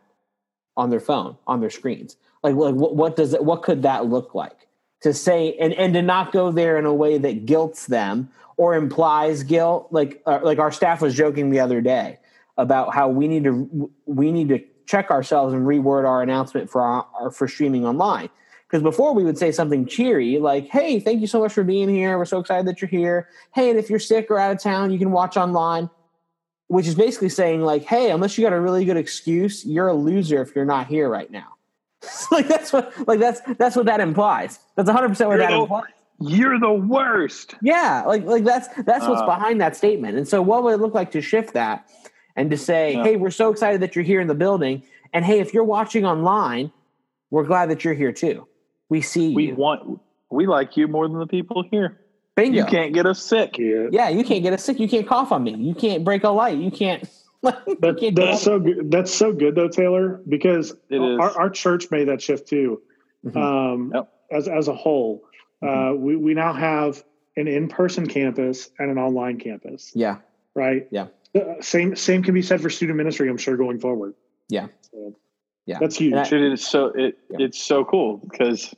[0.78, 2.16] on their phone, on their screens?
[2.44, 3.44] Like, like what, what does it?
[3.44, 4.67] What could that look like?
[5.02, 8.76] To say and and to not go there in a way that guilts them or
[8.76, 9.88] implies guilt.
[9.92, 12.20] Like uh, like our staff was joking the other day
[12.58, 16.82] about how we need to we need to check ourselves and reword our announcement for
[16.82, 18.30] our, our for streaming online.
[18.68, 21.88] Because before we would say something cheery like hey thank you so much for being
[21.88, 22.18] here.
[22.18, 23.30] We're so excited that you're here.
[23.54, 25.90] Hey and if you're sick or out of town you can watch online.
[26.70, 29.94] Which is basically saying like hey unless you got a really good excuse you're a
[29.94, 31.57] loser if you're not here right now
[32.32, 35.64] like that's what like that's that's what that implies that's 100% what that True.
[35.64, 35.86] implies
[36.20, 37.56] You're the worst.
[37.62, 39.26] Yeah, like like that's that's what's Uh.
[39.26, 40.18] behind that statement.
[40.18, 41.88] And so, what would it look like to shift that
[42.36, 43.04] and to say, Yeah.
[43.04, 44.82] "Hey, we're so excited that you're here in the building,
[45.14, 46.72] and hey, if you're watching online,
[47.30, 48.48] we're glad that you're here too.
[48.90, 49.56] We see We you.
[49.56, 50.00] want
[50.32, 52.00] we like you more than the people here.
[52.36, 52.58] Bingo.
[52.60, 53.58] You can't get us sick.
[53.58, 53.88] Yeah.
[53.92, 54.80] yeah, you can't get us sick.
[54.80, 55.56] You can't cough on me.
[55.56, 56.58] You can't break a light.
[56.58, 57.04] You can't.
[57.68, 58.90] you But that's so good.
[58.92, 61.20] That's so good though, Taylor, because It is.
[61.20, 62.82] our, our church made that shift too.
[63.26, 63.36] Mhm.
[63.38, 64.14] Um, Yep.
[64.30, 65.24] As as a whole,
[65.66, 67.02] uh, we we now have
[67.38, 70.18] an in person campus and an online campus, yeah,
[70.54, 70.86] right?
[70.92, 71.08] Yeah.
[71.34, 73.30] Uh, same same can be said for student ministry.
[73.30, 74.16] I'm sure going forward.
[74.50, 74.68] Yeah.
[74.92, 75.16] So,
[75.66, 75.80] Yeah.
[75.80, 76.12] That's huge.
[76.14, 77.38] And I- It is so it Yeah.
[77.46, 78.74] it's so cool because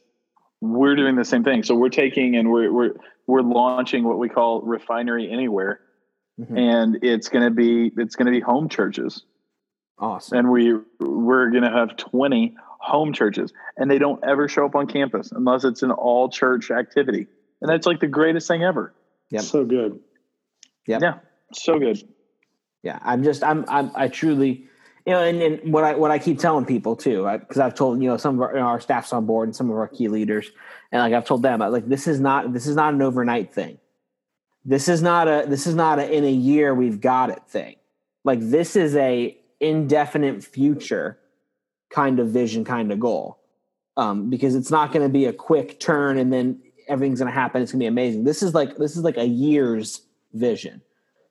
[0.62, 1.64] we're doing the same thing.
[1.64, 2.94] So we're taking and we're we're
[3.26, 5.80] we're launching what we call refinery anywhere,
[6.40, 6.58] Mhm.
[6.58, 9.24] and it's going to be it's going to be home churches,
[9.98, 10.38] awesome.
[10.38, 14.76] and we we're going to have twenty home churches, and they don't ever show up
[14.76, 17.28] on campus unless it's an all church activity,
[17.62, 18.94] and that's like the greatest thing ever.
[19.30, 19.42] Yeah.
[19.42, 20.00] So good.
[20.88, 21.00] Yeah.
[21.02, 21.14] Yeah,
[21.54, 22.02] so good.
[22.82, 24.66] yeah i'm just i'm, I'm i truly
[25.06, 28.02] you know and, and what i what i keep telling people too because i've told
[28.02, 29.88] you know some of our, you know, our staff's on board and some of our
[29.88, 30.50] key leaders
[30.92, 33.78] and like i've told them like this is not this is not an overnight thing
[34.66, 37.76] this is not a this is not a in a year we've got it thing.
[38.24, 41.20] Like this is a indefinite future
[41.90, 43.40] kind of vision kind of goal.
[43.98, 47.38] Um, because it's not going to be a quick turn and then everything's going to
[47.38, 47.62] happen.
[47.62, 48.24] It's going to be amazing.
[48.24, 50.02] This is like this is like a year's
[50.34, 50.82] vision.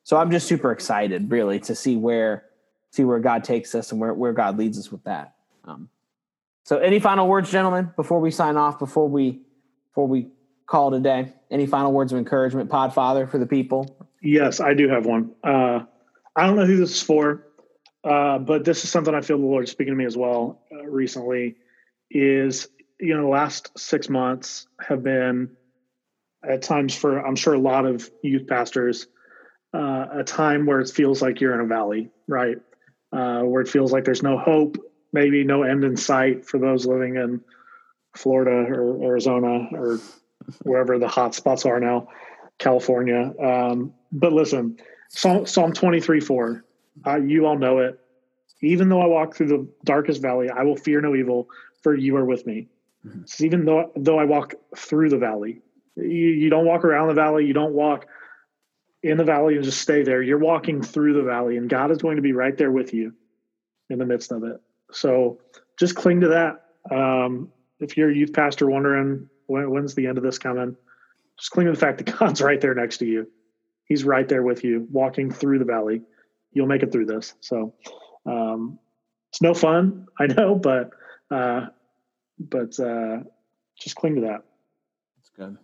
[0.04, 2.44] So I'm just super excited, really, to see where
[2.90, 5.34] see where God takes us and where, where God leads us with that.
[5.64, 5.88] Um,
[6.64, 9.40] so, any final words, gentlemen, before we sign off, before we
[9.90, 10.28] before we
[10.68, 11.32] call today?
[11.50, 14.08] Any final words of encouragement, Podfather, for the people?
[14.22, 15.32] Yes, I do have one.
[15.42, 15.80] Uh,
[16.36, 17.46] I don't know who this is for,
[18.04, 20.84] uh, but this is something I feel the Lord speaking to me as well uh,
[20.84, 21.56] recently.
[22.10, 22.68] Is
[23.00, 25.50] you know the last six months have been
[26.48, 29.08] at times for I'm sure a lot of youth pastors
[29.74, 32.56] uh, a time where it feels like you're in a valley, right?
[33.12, 34.76] Uh, where it feels like there's no hope,
[35.12, 37.40] maybe no end in sight for those living in
[38.16, 39.98] Florida or Arizona or
[40.62, 42.08] wherever the hot spots are now,
[42.58, 43.32] California.
[43.42, 44.78] Um, but listen,
[45.08, 46.64] Psalm, Psalm 23 4,
[47.06, 47.98] uh, you all know it.
[48.60, 51.48] Even though I walk through the darkest valley, I will fear no evil,
[51.82, 52.68] for you are with me.
[53.26, 55.60] So even though though I walk through the valley,
[55.96, 58.06] you, you don't walk around the valley, you don't walk
[59.02, 60.22] in the valley and just stay there.
[60.22, 63.14] You're walking through the valley, and God is going to be right there with you
[63.90, 64.60] in the midst of it.
[64.90, 65.38] So
[65.78, 66.94] just cling to that.
[66.94, 70.76] Um, if you're a youth pastor wondering when, when's the end of this coming,
[71.38, 73.28] just cling to the fact that God's right there next to you.
[73.86, 76.02] He's right there with you, walking through the valley.
[76.52, 77.34] You'll make it through this.
[77.40, 77.74] So
[78.26, 78.78] um,
[79.30, 80.90] it's no fun, I know, but
[81.30, 81.66] uh,
[82.38, 83.18] but uh,
[83.78, 84.44] just cling to that.
[85.20, 85.56] It's good.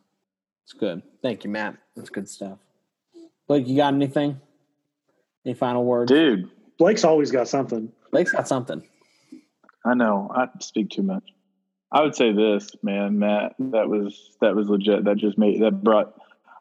[0.65, 1.03] It's good.
[1.23, 1.77] Thank you, Matt.
[1.95, 2.59] That's good stuff.
[3.47, 4.41] Blake, you got anything?
[5.45, 6.11] Any final words?
[6.11, 7.93] Dude, Blake's always got something.
[8.11, 8.83] Blake's got something.
[9.85, 11.34] I know I speak too much.
[11.95, 13.55] I would say this, man, Matt.
[13.61, 15.05] That was that was legit.
[15.05, 16.13] That just made that brought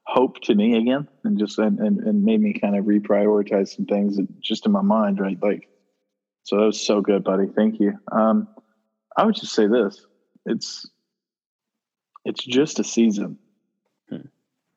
[0.05, 3.88] hope to me again, and just and and, and made me kind of reprioritize some
[3.88, 5.41] things that just in my mind, right?
[5.41, 5.67] Like,
[6.43, 7.47] so that was so good, buddy.
[7.47, 7.97] Thank you.
[8.11, 8.47] Um,
[9.17, 10.05] I would just say this:
[10.45, 10.88] it's
[12.23, 13.39] it's just a season.
[14.11, 14.27] Hmm.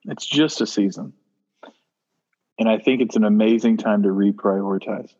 [0.04, 1.12] It's just a season,
[2.58, 5.10] and I think it's an amazing time to reprioritize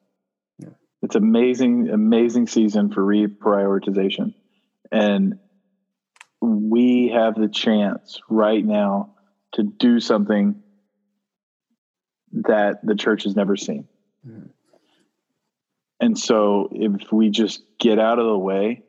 [0.58, 0.70] Yeah.
[1.02, 4.32] it's amazing amazing season for reprioritization
[4.92, 5.34] and
[6.40, 9.10] we have the chance right now
[9.52, 10.54] to do something
[12.32, 13.88] that the church has never seen
[14.26, 14.50] Mhm.
[16.00, 18.82] and so if we just get out of the way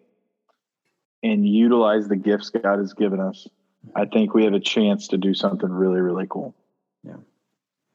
[1.24, 3.48] and utilize the gifts god has given us
[3.96, 6.56] i think we have a chance to do something really really cool
[7.04, 7.18] Yeah.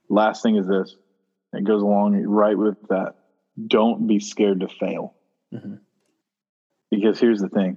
[0.09, 0.97] last thing is this
[1.53, 3.17] it goes along right with that
[3.67, 5.15] don't be scared to fail.
[5.53, 5.81] Mhm.
[6.91, 7.77] Because here's the thing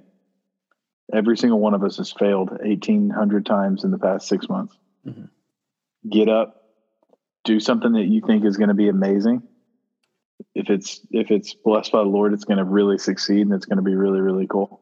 [1.14, 4.76] every single one of us has failed 1,800 times in the past six months.
[5.06, 5.30] Mhm.
[6.10, 6.56] Get up,
[7.44, 9.44] do something that you think is going to be amazing.
[10.54, 13.66] If it's if it's blessed by the Lord, it's going to really succeed and it's
[13.66, 14.82] going to be really really cool.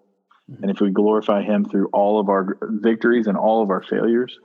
[0.49, 0.61] Mhm.
[0.63, 4.37] And if we glorify Him through all of our victories and all of our failures,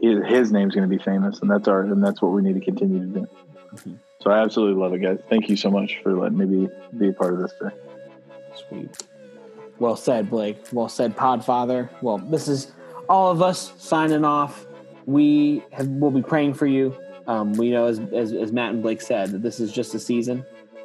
[0.00, 2.54] His, his name's going to be famous, and that's our and that's what we need
[2.54, 3.26] to continue to do.
[3.74, 3.98] Mhm.
[4.22, 5.18] So I absolutely love it, guys.
[5.28, 7.74] Thank you so much for letting me be be a part of this today.
[8.68, 9.07] Sweet.
[9.78, 10.58] Well said, Blake.
[10.72, 11.88] Well said, Podfather.
[12.02, 12.72] Well, this is
[13.08, 14.66] all of us signing off.
[15.06, 16.96] We have, will be praying for you.
[17.26, 19.98] Um, we know, as, as, as Matt and Blake said, that this is just a
[19.98, 20.44] season,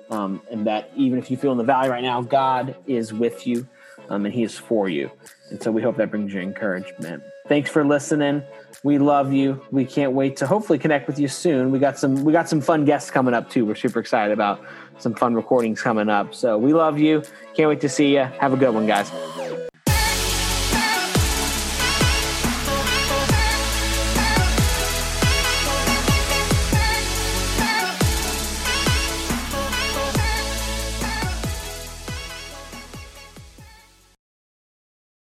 [0.10, 3.48] um, and that even if you feel in the valley right now, God is with
[3.48, 3.68] you,
[4.10, 5.12] um, and He is for you.
[5.50, 7.24] And so we hope that brings you encouragement.
[7.48, 8.44] Thanks for listening.
[8.84, 9.62] We love you.
[9.72, 11.72] We can't wait to hopefully connect with you soon.
[11.72, 13.66] We got some we got some fun guests coming up too.
[13.66, 14.64] We're super excited about
[14.98, 16.34] some fun recordings coming up.
[16.34, 17.24] So we love you.
[17.54, 18.24] Can't wait to see you.
[18.24, 19.12] Have a good one, guys.